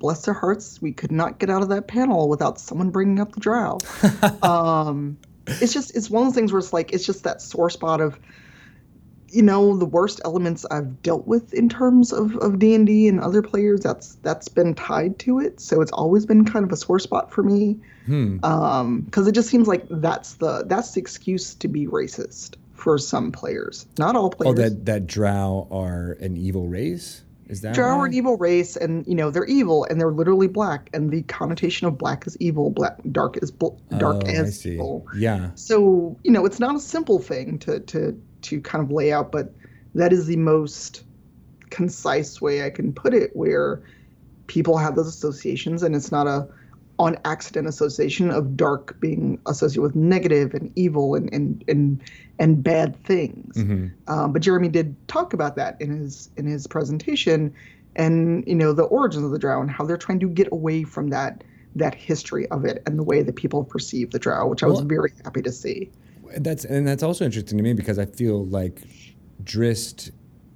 [0.00, 3.32] bless their hearts, we could not get out of that panel without someone bringing up
[3.32, 3.78] the drow.
[4.42, 5.16] um,
[5.60, 8.00] it's just it's one of those things where it's like it's just that sore spot
[8.00, 8.18] of
[9.32, 13.08] you know the worst elements I've dealt with in terms of of D and D
[13.08, 13.80] and other players.
[13.80, 17.32] That's that's been tied to it, so it's always been kind of a sore spot
[17.32, 17.78] for me.
[18.42, 22.98] Um, because it just seems like that's the that's the excuse to be racist for
[22.98, 24.58] some players, not all players.
[24.58, 27.22] Oh, that that Drow are an evil race.
[27.50, 30.46] Is that Drow are an evil race, and you know they're evil, and they're literally
[30.46, 34.64] black, and the connotation of black is evil, black dark is bl- dark Oh, as
[34.64, 35.06] evil.
[35.16, 35.50] Yeah.
[35.56, 39.32] So you know it's not a simple thing to to to kind of lay out,
[39.32, 39.52] but
[39.94, 41.02] that is the most
[41.70, 43.82] concise way I can put it, where
[44.46, 46.48] people have those associations, and it's not a
[47.00, 52.02] on accident association of dark being associated with negative and evil and and and,
[52.38, 53.56] and bad things.
[54.06, 57.54] Um, but Jeremy did talk about that in his in his presentation,
[57.96, 60.84] and you know the origins of the drow and how they're trying to get away
[60.84, 61.42] from that
[61.74, 64.80] that history of it and the way that people perceive the drow, which I was
[64.80, 65.90] Well- very happy to see.
[66.36, 68.82] That's and that's also interesting to me because I feel like
[69.42, 70.10] Drizzt,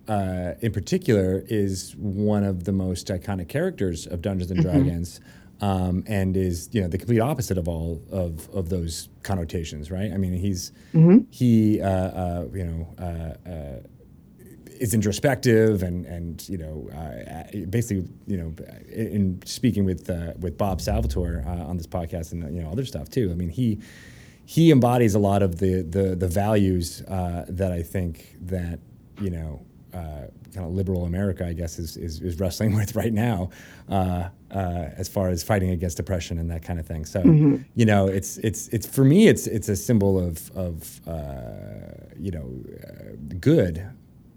[0.08, 5.20] uh, in particular, is one of the most iconic characters of Dungeons and Dragons,
[5.60, 10.12] um, and is you know the complete opposite of all of of those connotations, right?
[10.12, 10.72] I mean, he's
[11.30, 12.94] he uh, uh, you know.
[12.98, 13.80] Uh, uh,
[14.80, 18.52] is introspective and and you know uh, basically you know
[18.92, 22.70] in in speaking with uh, with Bob Salvatore uh, on this podcast and you know
[22.70, 23.30] other stuff too.
[23.30, 23.78] I mean he
[24.44, 28.80] he embodies a lot of the the, the values uh, that I think that
[29.20, 33.12] you know uh, kind of liberal America, I guess, is, is, is wrestling with right
[33.12, 33.50] now,
[34.54, 37.04] uh, uh, as far as fighting against depression and that kind of thing.
[37.04, 37.62] So, mm-hmm.
[37.74, 42.30] you know, it's it's it's for me, it's it's a symbol of of uh, you
[42.30, 42.50] know
[42.82, 43.86] uh, good,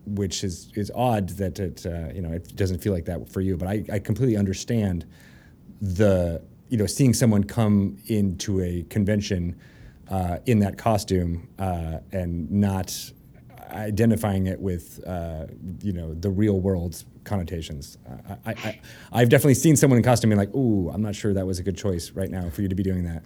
[0.05, 3.41] which is is odd that it uh, you know it doesn't feel like that for
[3.41, 3.57] you.
[3.57, 5.05] But I, I completely understand
[5.82, 9.55] the you know seeing someone come into a convention.
[10.45, 11.47] in that costume
[12.13, 13.11] and not
[13.72, 15.47] identifying it with uh,
[15.82, 17.98] you know the real world's connotations.
[18.46, 18.80] I,
[19.12, 21.60] I, have definitely seen someone in costume being like, "Ooh, I'm not sure that was
[21.60, 23.24] a good choice right now for you to be doing that."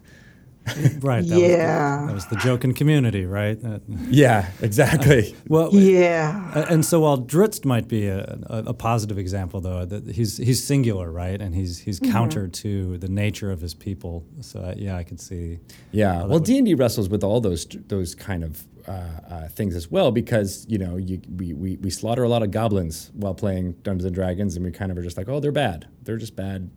[1.00, 1.28] right.
[1.28, 2.02] That yeah.
[2.02, 3.60] Was the, that was the joke in Community, right?
[3.62, 5.36] That, yeah, exactly.
[5.42, 6.66] Uh, well, yeah.
[6.70, 10.64] And so while Drizzt might be a, a, a, positive example, though, that he's he's
[10.64, 11.42] singular, right?
[11.42, 12.12] And he's he's mm-hmm.
[12.12, 14.24] counter to the nature of his people.
[14.40, 15.60] So uh, yeah, I could see.
[15.92, 16.24] Yeah.
[16.24, 19.90] Well, D and D wrestles with all those those kind of uh, uh, things as
[19.90, 23.74] well because you know you, we, we, we slaughter a lot of goblins while playing
[23.84, 26.36] Dungeons and Dragons and we kind of are just like oh they're bad they're just
[26.36, 26.70] bad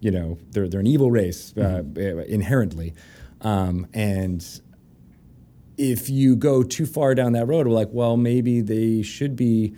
[0.00, 2.20] you know they're they're an evil race uh, mm-hmm.
[2.32, 2.94] inherently
[3.40, 4.60] um, and
[5.76, 9.74] if you go too far down that road we're like well maybe they should be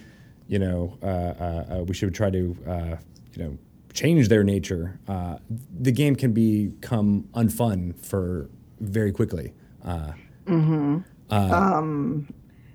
[0.49, 2.57] you know uh, uh, we should try to
[3.35, 3.59] you know
[3.95, 4.99] change their nature
[5.81, 8.51] the game can become unfun for
[8.81, 9.53] very quickly
[9.85, 10.99] mm-hmm.
[11.31, 12.29] Uh, um,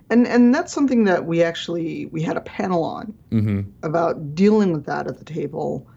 [0.10, 3.62] and and that's something that we actually we had a panel on mm-hmm.
[3.84, 5.88] about dealing with that at the table,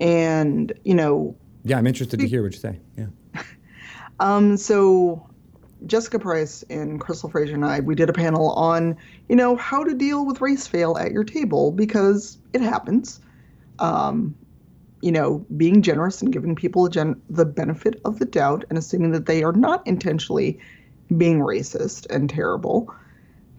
[0.00, 1.36] and you know.
[1.64, 2.78] Yeah, I'm interested to hear what you say.
[2.96, 3.06] Yeah.
[4.20, 4.56] um.
[4.56, 5.26] So.
[5.86, 8.98] Jessica Price and Crystal Frasier and I, we did a panel on,
[9.30, 13.18] you know, how to deal with race fail at your table because it happens.
[13.78, 14.34] Um,
[15.00, 19.12] you know, being generous and giving people gen- the benefit of the doubt and assuming
[19.12, 20.60] that they are not intentionally
[21.16, 22.94] being racist and terrible.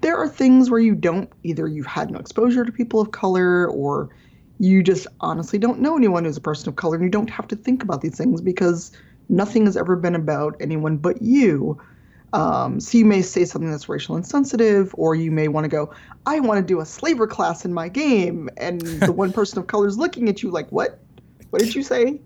[0.02, 3.68] There are things where you don't either you've had no exposure to people of color
[3.68, 4.10] or
[4.60, 7.48] you just honestly don't know anyone who's a person of color and you don't have
[7.48, 8.92] to think about these things because
[9.30, 11.82] nothing has ever been about anyone but you.
[12.34, 15.94] Um, so you may say something that's racial insensitive, or you may want to go,
[16.26, 18.50] I want to do a slaver class in my game.
[18.58, 21.00] And the one person of color is looking at you like, what?
[21.50, 22.22] What did you say?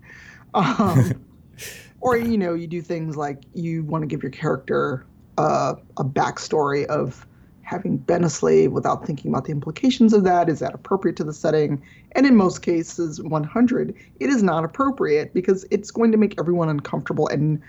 [0.54, 1.24] Um,
[2.00, 5.06] or, you know, you do things like you want to give your character
[5.38, 7.26] uh, a backstory of
[7.66, 10.48] having been a slave without thinking about the implications of that.
[10.48, 11.82] Is that appropriate to the setting?
[12.12, 16.68] And in most cases, 100, it is not appropriate because it's going to make everyone
[16.68, 17.26] uncomfortable.
[17.26, 17.60] And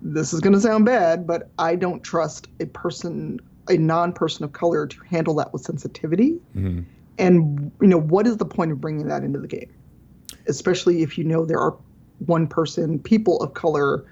[0.00, 4.44] this is going to sound bad, but I don't trust a person, a non person
[4.44, 6.38] of color, to handle that with sensitivity.
[6.56, 6.82] Mm-hmm.
[7.18, 9.72] And, you know, what is the point of bringing that into the game?
[10.46, 11.76] Especially if you know there are
[12.26, 14.04] one person, people of color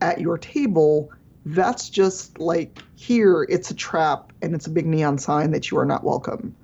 [0.00, 1.12] at your table
[1.44, 5.78] that's just like here it's a trap and it's a big neon sign that you
[5.78, 6.54] are not welcome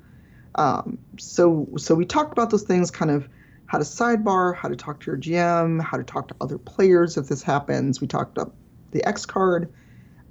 [0.57, 3.29] um, so so we talked about those things kind of
[3.67, 7.17] how to sidebar how to talk to your gm how to talk to other players
[7.17, 8.55] if this happens we talked about
[8.91, 9.73] the x card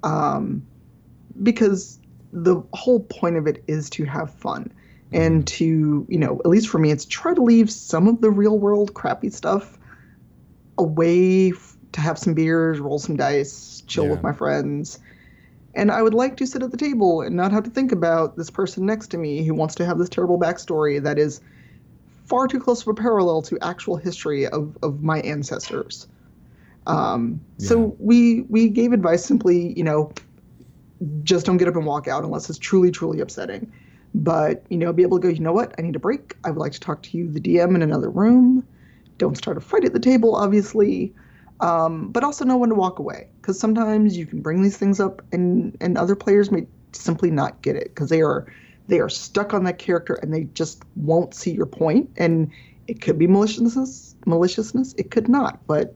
[0.03, 0.65] um,
[1.41, 1.99] because
[2.31, 4.71] the whole point of it is to have fun
[5.11, 5.57] and mm-hmm.
[5.57, 8.59] to you know at least for me it's try to leave some of the real
[8.59, 9.77] world crappy stuff
[10.77, 11.51] away
[11.95, 14.11] to have some beers, roll some dice, chill yeah.
[14.11, 14.99] with my friends.
[15.75, 18.37] And I would like to sit at the table and not have to think about
[18.37, 21.41] this person next to me who wants to have this terrible backstory that is
[22.25, 26.07] far too close of a parallel to actual history of, of my ancestors.
[26.87, 27.67] Um, yeah.
[27.67, 30.13] So we we gave advice simply, you know,
[31.23, 33.71] just don't get up and walk out unless it's truly truly upsetting.
[34.13, 35.29] But you know, be able to go.
[35.33, 35.73] You know what?
[35.77, 36.37] I need a break.
[36.45, 38.65] I would like to talk to you, the DM, in another room.
[39.17, 41.13] Don't start a fight at the table, obviously
[41.59, 44.99] um, but also know when to walk away because sometimes you can bring these things
[44.99, 48.45] up and and other players may simply not get it because they are
[48.87, 52.51] they are stuck on that character and they just won't see your point and
[52.87, 55.95] it could be maliciousness maliciousness it could not but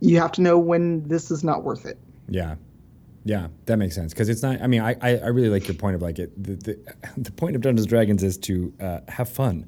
[0.00, 1.98] you have to know when this is not worth it
[2.28, 2.56] yeah
[3.24, 4.62] yeah, that makes sense because it's not.
[4.62, 6.42] I mean, I, I really like your point of like it.
[6.42, 9.66] The, the, the point of Dungeons Dragons is to uh, have fun,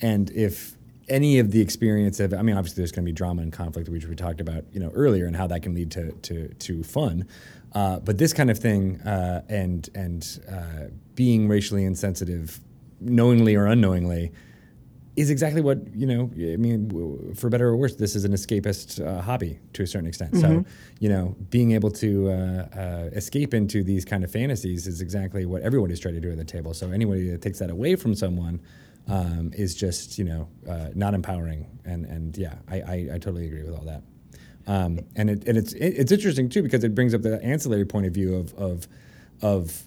[0.00, 0.76] and if
[1.10, 3.88] any of the experience of, I mean, obviously there's going to be drama and conflict,
[3.88, 6.82] which we talked about, you know, earlier, and how that can lead to to, to
[6.82, 7.26] fun.
[7.72, 12.60] Uh, but this kind of thing, uh, and and uh, being racially insensitive,
[13.00, 14.32] knowingly or unknowingly,
[15.16, 16.30] is exactly what you know.
[16.52, 20.08] I mean, for better or worse, this is an escapist uh, hobby to a certain
[20.08, 20.32] extent.
[20.32, 20.62] Mm-hmm.
[20.62, 20.64] So,
[20.98, 25.46] you know, being able to uh, uh, escape into these kind of fantasies is exactly
[25.46, 26.74] what everyone is trying to do at the table.
[26.74, 28.60] So, anybody that takes that away from someone
[29.08, 31.66] um, is just you know uh, not empowering.
[31.84, 34.02] And and yeah, I, I, I totally agree with all that.
[34.66, 37.84] Um, and it, and it's it, it's interesting too because it brings up the ancillary
[37.84, 38.86] point of view of of
[39.42, 39.82] of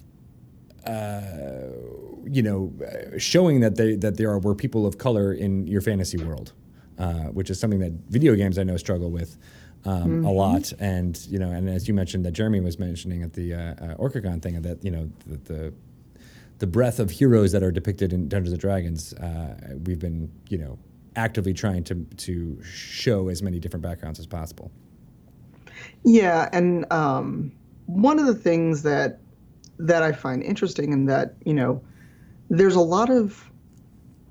[0.86, 1.20] uh,
[2.26, 2.72] you know
[3.18, 6.52] showing that they that there are were people of color in your fantasy world,
[6.98, 9.36] uh, which is something that video games I know struggle with.
[9.86, 13.34] Um, A lot, and you know, and as you mentioned, that Jeremy was mentioning at
[13.34, 15.74] the uh, uh, OrcaCon thing, that you know, the, the
[16.58, 20.58] the breadth of heroes that are depicted in Dungeons and Dragons, uh, we've been you
[20.58, 20.78] know
[21.16, 24.70] actively trying to to show as many different backgrounds as possible.
[26.04, 27.52] Yeah, and um,
[27.86, 29.20] one of the things that
[29.78, 31.82] that I find interesting and that you know,
[32.48, 33.50] there's a lot of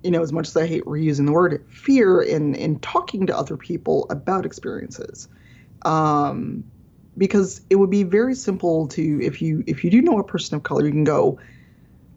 [0.04, 3.38] you know, as much as I hate reusing the word fear in in talking to
[3.38, 5.30] other people about experiences,
[5.84, 6.64] um,
[7.18, 10.56] because it would be very simple to if you if you do know a person
[10.56, 11.40] of color, you can go,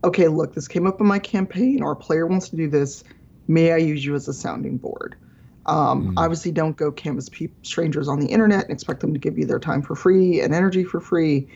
[0.06, 3.04] okay, look, this came up in my campaign, or a player wants to do this.
[3.48, 5.16] May I use you as a sounding board?
[5.66, 9.36] Um, Obviously, don't go canvas pe- strangers on the internet and expect them to give
[9.36, 11.48] you their time for free and energy for free.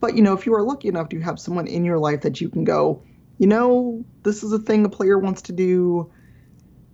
[0.00, 2.40] But you know, if you are lucky enough to have someone in your life that
[2.40, 3.02] you can go,
[3.38, 6.10] you know, this is a thing a player wants to do.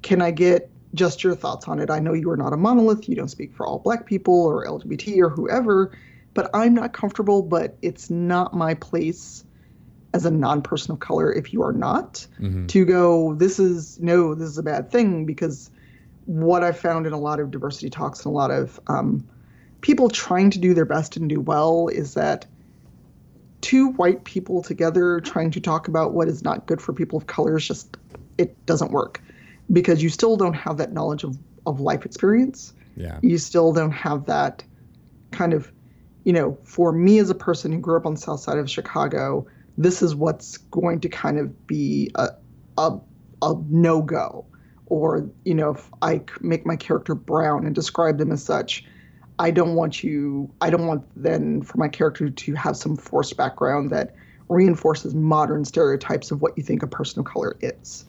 [0.03, 1.89] Can I get just your thoughts on it?
[1.89, 3.09] I know you are not a monolith.
[3.09, 5.97] You don't speak for all black people or LGBT or whoever,
[6.35, 7.43] but I'm not comfortable.
[7.43, 9.45] But it's not my place
[10.15, 12.27] as a non-person of color if you are not
[12.69, 15.71] to go this is no this is a bad thing because
[16.27, 19.27] what i've found in a lot of diversity talks and a lot of um,
[19.81, 22.47] people trying to do their best and do well is that
[23.61, 27.27] two white people together trying to talk about what is not good for people of
[27.27, 27.97] color is just
[28.39, 29.21] it doesn't work
[29.73, 31.37] because you still don't have that knowledge of,
[31.67, 33.19] of life experience Yeah.
[33.23, 34.63] you still don't have that
[35.33, 35.71] kind of
[36.25, 38.71] you know for me as a person who grew up on the south side of
[38.71, 39.47] chicago
[39.79, 42.29] this is what's going to kind of be a,
[42.79, 42.99] a,
[43.43, 44.45] a no-go.
[44.87, 48.85] Or you know if I make my character brown and describe them as such
[49.39, 53.37] i don't want you i don't want then for my character to have some forced
[53.37, 54.15] background that
[54.49, 58.05] reinforces modern stereotypes of what you think a person of color is.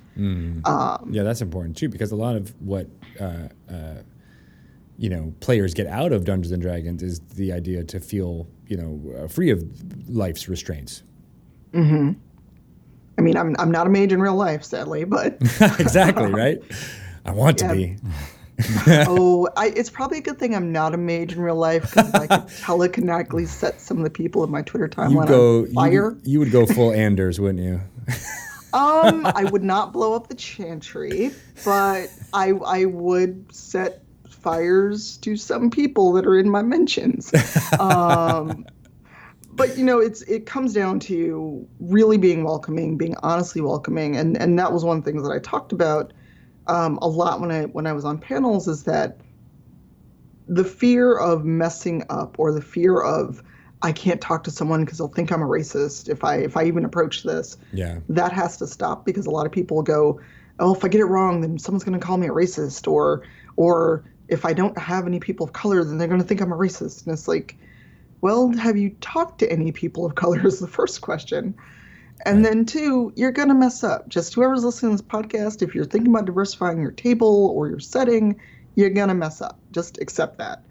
[1.10, 2.88] Yeah, that's important too because a lot of what
[3.20, 3.96] uh, uh,
[4.98, 8.78] you know players get out of Dungeons and Dragons is the idea to feel you
[8.78, 9.64] know uh, free of
[10.10, 11.04] life's restraints.
[11.78, 15.38] I mean i'm, I'm not a mage in real life sadly but
[15.80, 16.62] exactly right.
[17.28, 17.98] I want to be.
[18.88, 22.14] oh, I, it's probably a good thing I'm not a mage in real life because
[22.14, 25.60] I could telekinetically set some of the people in my Twitter You timeline go.
[25.62, 26.12] on fire.
[26.12, 27.82] You, you would go full Anders, wouldn't you?
[28.74, 31.32] Um, I would not blow up the chantry,
[31.66, 37.34] but I I would set fires to some people that are in my mentions.
[37.80, 38.66] Um,
[39.58, 44.38] but you know, it's it comes down to really being welcoming, being honestly welcoming, and
[44.38, 46.14] and that was one thing that I talked about
[46.68, 49.20] um, a lot when I when I was on panels is that
[50.48, 53.44] the fear of messing up or the fear of
[53.82, 56.64] I can't talk to someone because they'll think I'm a racist if I if I
[56.66, 58.00] even approach this Yeah.
[58.10, 60.20] that has to stop because a lot of people go,
[60.60, 63.24] oh, if I get it wrong, then someone's going to call me a racist, or
[63.56, 66.52] or if I don't have any people of color, then they're going to think I'm
[66.52, 67.06] a racist.
[67.06, 67.58] And it's like,
[68.22, 70.46] well, have you talked to any people of color?
[70.46, 71.56] Is the first question.
[72.26, 74.10] And then two, you're going to mess up.
[74.10, 77.80] Just whoever's listening to this podcast, if you're thinking about diversifying your table or your
[77.80, 78.40] setting,
[78.76, 79.60] you're going to mess up.
[79.72, 80.64] Just accept that.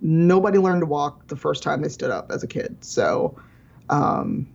[0.00, 2.82] Nobody learned to walk the first time they stood up as a kid.
[2.82, 3.38] So,
[3.90, 4.48] um,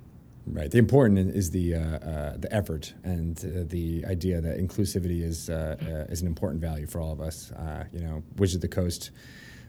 [0.46, 0.70] Right.
[0.70, 5.50] The important is the uh, uh, the effort and uh, the idea that inclusivity is
[5.50, 7.52] uh, uh, is an important value for all of us.
[7.52, 9.12] Uh, you know, Wizards of the Coast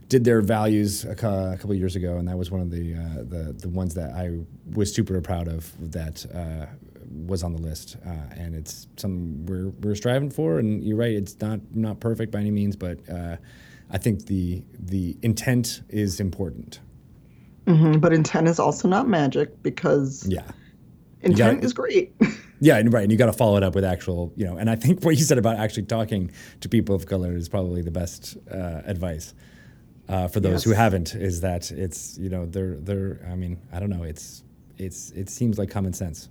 [0.09, 1.15] did their values a, a
[1.57, 4.11] couple of years ago, and that was one of the uh, the the ones that
[4.15, 4.39] I
[4.75, 6.67] was super proud of that uh,
[7.27, 7.97] was on the list.
[8.07, 10.59] Uh, and it's something we're we're striving for.
[10.59, 13.37] And you're right, it's not not perfect by any means, but uh,
[13.91, 16.81] I think the the intent is important.
[17.67, 20.43] mhm, but intent is also not magic because Yeah.
[21.23, 22.15] intent gotta- is great.
[22.61, 24.57] Yeah, and right, and you got to follow it up with actual, you know.
[24.57, 27.83] And I think what you said about actually talking to people of color is probably
[27.83, 29.35] the best uh, advice
[30.09, 31.15] uh, for those who haven't.
[31.15, 33.27] Is that it's you know they're they're.
[33.31, 34.03] I mean, I don't know.
[34.03, 34.43] It's
[34.79, 36.29] it's it seems like common sense.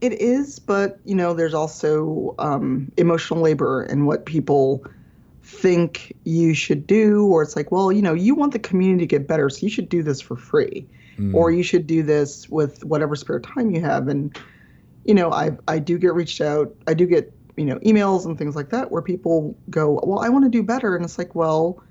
[0.00, 4.84] It is, but you know, there's also um, emotional labor and what people
[5.42, 9.06] think you should do, or it's like, well, you know, you want the community to
[9.06, 10.86] get better, so you should do this for free,
[11.32, 14.08] or you should do this with whatever spare time you have.
[14.08, 14.36] And
[15.04, 18.36] you know, I I do get reached out, I do get you know emails and
[18.36, 21.34] things like that where people go, well, I want to do better, and it's like,
[21.34, 21.82] well,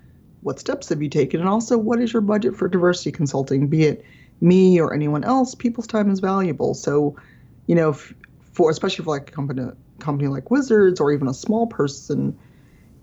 [0.44, 3.84] what steps have you taken, and also what is your budget for diversity consulting, be
[3.84, 4.06] it
[4.42, 5.56] me or anyone else?
[5.56, 7.16] People's time is valuable, so
[7.68, 11.68] you know, for especially for like a company company like Wizards or even a small
[11.68, 12.38] person,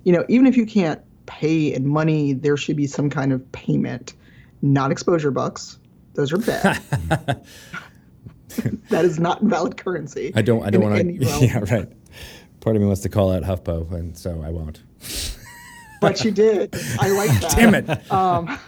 [0.05, 3.53] you know, even if you can't pay in money, there should be some kind of
[3.53, 4.15] payment,
[4.63, 5.79] not exposure bucks.
[6.15, 6.83] Those are bad.
[8.91, 10.33] that is not valid currency.
[10.35, 10.63] I don't.
[10.65, 11.15] I don't want to.
[11.41, 11.89] Yeah, right.
[12.61, 14.83] Part of me wants to call out HuffPo, and so I won't.
[16.01, 16.75] But you did.
[16.99, 17.53] I like that.
[17.57, 18.13] Damn it!
[18.13, 18.59] Um,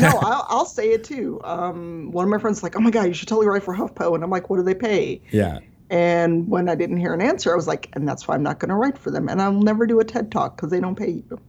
[0.00, 1.40] no, I'll, I'll say it too.
[1.44, 4.14] Um, one of my friends like, "Oh my god, you should totally write for HuffPo,"
[4.14, 5.60] and I'm like, "What do they pay?" yeah.
[5.90, 8.58] And when I didn't hear an answer, I was like, "And that's why I'm not
[8.58, 10.96] going to write for them, and I'll never do a TED talk because they don't
[10.96, 11.40] pay you."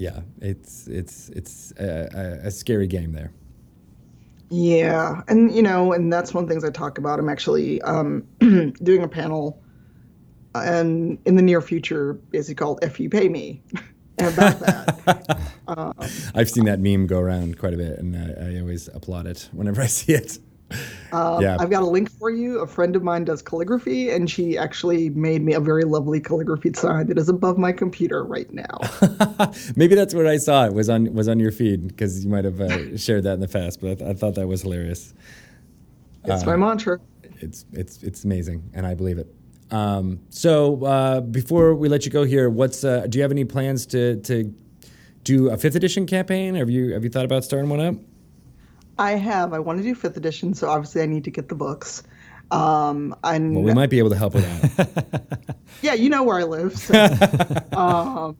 [0.00, 0.20] Yeah.
[0.40, 3.32] It's it's it's a, a, scary game there.
[4.48, 7.18] Yeah, and you know, and that's one of the things I talk about.
[7.18, 9.62] I'm actually um, doing a panel,
[10.54, 13.62] and in the near future, basically called "If You Pay Me,"
[14.28, 15.40] about that.
[15.68, 15.94] Um,
[16.34, 19.48] I've seen that meme go around quite a bit, and I, I always applaud it
[19.52, 20.38] whenever I see it.
[21.12, 21.56] Um, yeah.
[21.58, 22.60] I've got a link for you.
[22.60, 26.72] A friend of mine does calligraphy, and she actually made me a very lovely calligraphy
[26.74, 28.78] sign that is above my computer right now.
[29.76, 30.66] Maybe that's what I saw.
[30.66, 33.40] It was on was on your feed because you might have uh, shared that in
[33.40, 33.80] the past.
[33.80, 35.14] But I, th- I thought that was hilarious.
[36.24, 37.00] It's my uh, mantra.
[37.40, 39.34] It's it's it's amazing, and I believe it.
[39.70, 43.44] Um, so uh, before we let you go here, what's uh, do you have any
[43.44, 44.54] plans to to
[45.24, 46.54] do a fifth edition campaign?
[46.54, 47.94] Have you have you thought about starting one up?
[48.98, 49.52] I have.
[49.52, 52.02] I want to do fifth edition, so obviously I need to get the books.
[52.50, 55.56] Um, and Well, we might be able to help with that.
[55.82, 56.76] yeah, you know where I live.
[56.76, 56.94] So,
[57.72, 58.36] um,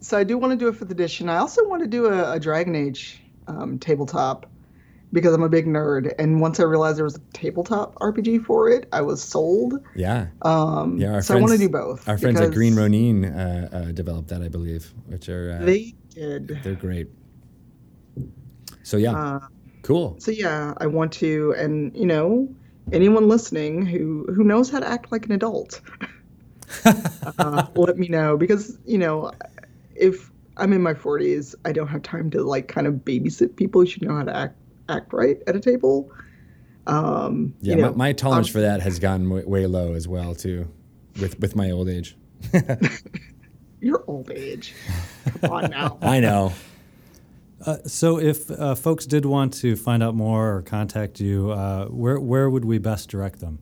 [0.00, 1.28] so I do want to do a fifth edition.
[1.28, 4.50] I also want to do a, a Dragon Age um, tabletop
[5.12, 6.12] because I'm a big nerd.
[6.18, 9.74] And once I realized there was a tabletop RPG for it, I was sold.
[9.94, 10.26] yeah.
[10.42, 12.08] Um, Yeah, so I want to do both.
[12.08, 15.94] Our friends at Green Ronin uh, uh, developed that, I believe, which are uh, They
[16.10, 16.58] did.
[16.62, 17.08] they're great.
[18.82, 19.40] So yeah, Uh,
[19.82, 20.16] cool.
[20.18, 22.48] so yeah, I want to, and you know,
[22.92, 25.80] anyone listening who who knows how to act like an adult,
[26.84, 29.32] uh, let me know because you know,
[29.94, 33.80] if I'm in my 40s, I don't have time to like kind of babysit people
[33.82, 34.56] who should know how to act
[34.88, 36.10] act right at a table.
[36.86, 39.94] Um, Yeah, you know, my, my tolerance um, for that has gone way, way low
[39.94, 40.68] as well too,
[41.20, 42.16] with with my old age.
[43.80, 44.74] your old age.
[45.40, 45.98] Come on now.
[46.02, 46.52] I know.
[47.64, 51.86] Uh, so, if uh, folks did want to find out more or contact you, uh,
[51.86, 53.58] where where would we best direct them?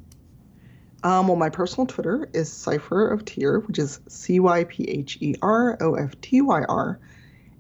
[1.05, 5.19] Um, well, my personal Twitter is Cypher of Tyr, which is C Y P H
[5.21, 6.99] E R O F T Y R.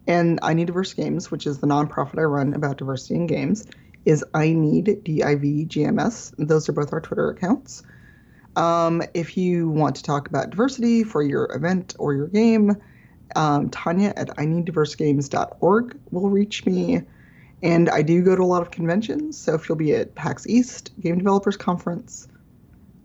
[0.07, 3.67] And I Need Diverse Games, which is the nonprofit I run about diversity in games,
[4.05, 6.33] is I Need D I V G M S.
[6.39, 7.83] Those are both our Twitter accounts.
[8.57, 12.77] Um, if you want to talk about diversity for your event or your game,
[13.35, 17.03] um, Tanya at I Need IneedDiverseGames.org will reach me.
[17.63, 20.47] And I do go to a lot of conventions, so if you'll be at PAX
[20.47, 22.29] East, Game Developers Conference,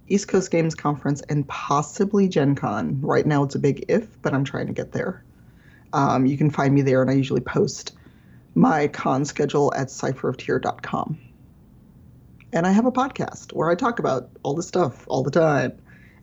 [0.09, 2.99] East Coast Games Conference, and possibly Gen Con.
[2.99, 5.23] Right now it's a big if, but I'm trying to get there.
[5.93, 7.93] Um, you can find me there, and I usually post
[8.55, 11.17] my con schedule at cypheroftyr.com.
[12.53, 15.73] And I have a podcast where I talk about all this stuff all the time.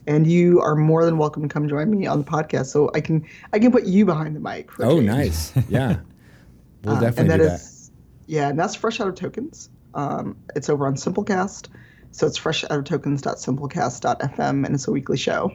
[0.08, 3.00] And you are more than welcome to come join me on the podcast, so I
[3.00, 4.70] can I can put you behind the mic.
[4.80, 5.06] Oh, change.
[5.06, 5.52] nice.
[5.68, 5.98] Yeah,
[6.84, 7.54] we'll Uh, definitely and that do that.
[7.60, 7.90] is-
[8.28, 9.68] yeah, and that's fresh out of tokens.
[9.94, 11.68] Um, it's over on Simplecast,
[12.12, 15.52] so it's fresh out of tokens.simplecast.fm, and it's a weekly show.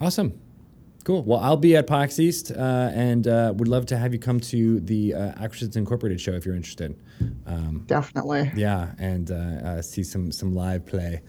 [0.00, 0.38] Awesome.
[1.04, 1.22] Cool.
[1.24, 4.38] Well, I'll be at PAX East uh, and uh, would love to have you come
[4.40, 6.94] to the uh, Acquisitions Incorporated show if you're interested.
[7.46, 8.52] Um, Definitely.
[8.54, 11.22] yeah, and uh, uh, see some some live play.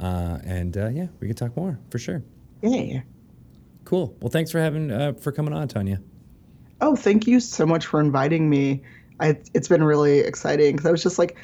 [0.00, 2.22] Uh, and uh, yeah, we can talk more for sure.
[2.62, 3.02] Yay.
[3.84, 4.16] Cool.
[4.20, 6.00] Well, thanks for having uh, for coming on, Tanya.
[6.80, 8.82] Oh, thank you so much for inviting me.
[9.20, 11.36] I, it's been really exciting because I was just like,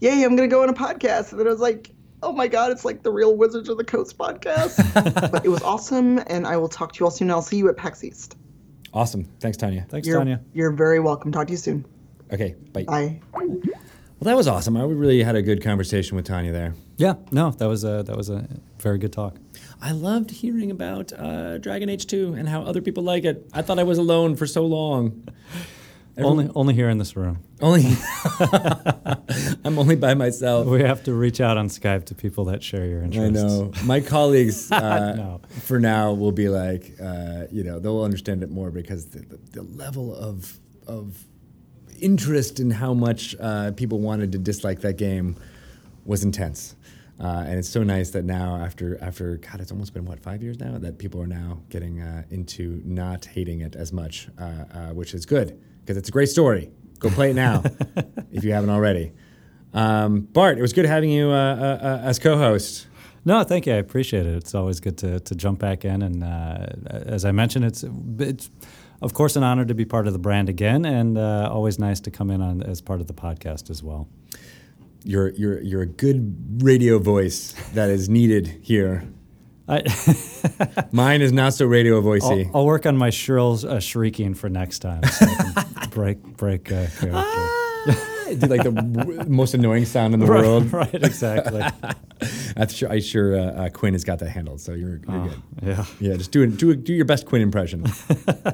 [0.00, 1.30] yay, I'm going to go on a podcast.
[1.30, 1.92] And then I was like,
[2.22, 4.76] oh my God, it's like the real Wizards of the Coast podcast.
[5.32, 7.30] but it was awesome, and I will talk to you all soon.
[7.30, 8.36] I'll see you at PAX East.
[8.92, 9.24] Awesome.
[9.40, 9.86] Thanks, Tanya.
[9.88, 10.40] Thanks, You're, Tanya.
[10.54, 11.30] you're very welcome.
[11.30, 11.84] Talk to you soon.
[12.32, 12.54] Okay.
[12.72, 12.84] Bye.
[12.84, 13.20] Bye.
[13.32, 14.76] Well, that was awesome.
[14.76, 16.74] I really had a good conversation with Tanya there.
[16.96, 18.48] Yeah, no, that was a that was a
[18.80, 19.36] very good talk.
[19.80, 23.48] I loved hearing about uh, Dragon Age 2 and how other people like it.
[23.52, 25.28] I thought I was alone for so long.
[26.24, 27.38] Only only here in this room.
[27.60, 27.82] Only
[29.64, 30.66] I'm only by myself.
[30.66, 33.38] We have to reach out on Skype to people that share your interests.
[33.38, 33.72] I know.
[33.84, 35.40] My colleagues, uh, No.
[35.60, 39.38] for now, will be like, uh, you know, they'll understand it more because the, the,
[39.52, 41.24] the level of of
[42.00, 45.36] interest in how much uh, people wanted to dislike that game
[46.04, 46.74] was intense.
[47.20, 50.42] Uh, and it's so nice that now, after after God, it's almost been what five
[50.42, 54.42] years now that people are now getting uh, into not hating it as much, uh,
[54.42, 56.70] uh, which is good because it's a great story.
[56.98, 57.62] Go play it now
[58.30, 59.12] if you haven't already.
[59.72, 62.86] Um, Bart, it was good having you uh, uh, uh, as co-host.
[63.24, 63.72] No, thank you.
[63.72, 64.34] I appreciate it.
[64.34, 67.84] It's always good to, to jump back in, and uh, as I mentioned, it's
[68.18, 68.50] it's
[69.00, 72.00] of course, an honor to be part of the brand again, and uh, always nice
[72.00, 74.08] to come in on as part of the podcast as well.
[75.04, 79.08] You're you're you're a good radio voice that is needed here.
[79.68, 79.82] I,
[80.92, 82.46] Mine is not so radio voicey.
[82.46, 85.04] I'll, I'll work on my shrill uh, shrieking for next time.
[85.04, 85.64] So I can
[85.98, 88.36] break break uh, character.
[88.38, 90.72] do like the most annoying sound in the right, world.
[90.72, 91.60] right, exactly.
[92.58, 95.42] I'm sure, I'm sure uh, uh, Quinn has got that handled, so you're, you're good.
[95.62, 95.84] yeah.
[96.00, 96.56] Yeah, just do it.
[96.56, 97.84] Do do your best Quinn impression.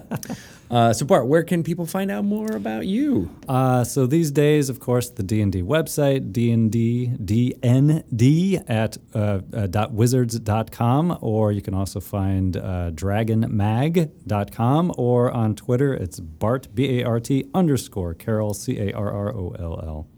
[0.71, 3.31] uh, so Bart, where can people find out more about you?
[3.49, 9.41] Uh, so these days, of course, the D and D website, DND, DND at uh,
[9.55, 16.69] uh, dot wizards.com, or you can also find uh, dragonmag.com, or on Twitter, it's Bart,
[16.75, 20.09] B A R T underscore Carroll, C A R R O L L.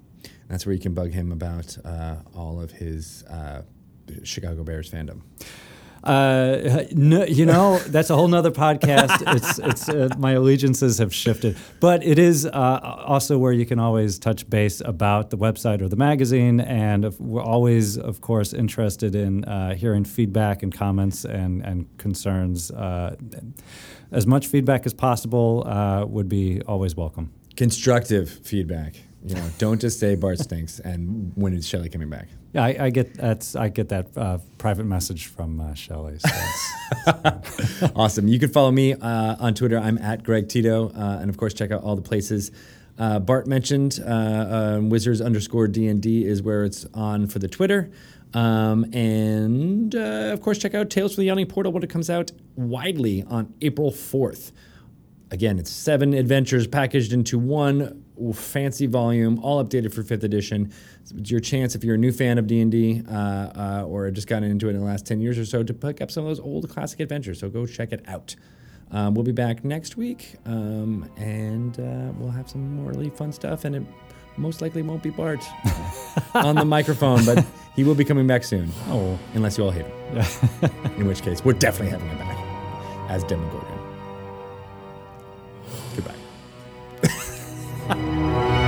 [0.49, 3.63] That's where you can bug him about uh, all of his uh,
[4.25, 5.21] Chicago Bears fandom.
[6.05, 9.23] Uh, no, you know, that's a whole nother podcast.
[9.37, 12.51] It's it's uh, my allegiances have shifted, but it is uh,
[13.05, 17.21] also where you can always touch base about the website or the magazine, and if-
[17.21, 22.71] we're always, of course, interested in uh, hearing feedback and comments and and concerns.
[22.71, 23.17] Uh,
[24.13, 27.33] as much feedback as possible uh, would be always welcome.
[27.57, 28.95] Constructive feedback.
[29.27, 32.29] You know, don't just say Bart stinks and when is Shelly coming back?
[32.53, 36.19] Yeah, I, I get that's I get that uh, private message from uh, Shelly.
[36.19, 38.29] So awesome.
[38.29, 39.79] You can follow me uh, on Twitter.
[39.79, 40.91] I'm at Greg Tito.
[40.91, 42.53] Uh, and of course, check out all the places
[42.99, 44.01] uh, Bart mentioned.
[44.03, 47.91] Uh, uh, Wizards underscore DND is where it's on for the Twitter.
[48.35, 52.11] Um, and uh, of course, check out Tales from the Yawning Portal when it comes
[52.11, 54.53] out widely on April 4th.
[55.31, 58.05] Again, it's seven adventures packaged into one
[58.35, 60.73] fancy volume, all updated for fifth edition.
[61.03, 64.11] It's your chance, if you're a new fan of D and D uh, uh, or
[64.11, 66.25] just gotten into it in the last ten years or so, to pick up some
[66.25, 67.39] of those old classic adventures.
[67.41, 68.35] So go check it out.
[68.93, 73.33] Um, we'll be back next week, um, and uh, we'll have some more really fun
[73.33, 73.65] stuff.
[73.65, 73.83] And it
[74.37, 75.45] most likely won't be Bart
[76.35, 77.45] on the microphone, but
[77.75, 78.71] he will be coming back soon.
[78.89, 80.71] oh, Unless you all hate him.
[80.99, 82.39] in which case, we're definitely having him back
[83.11, 83.76] as Demogorgon.
[87.89, 88.66] ハハ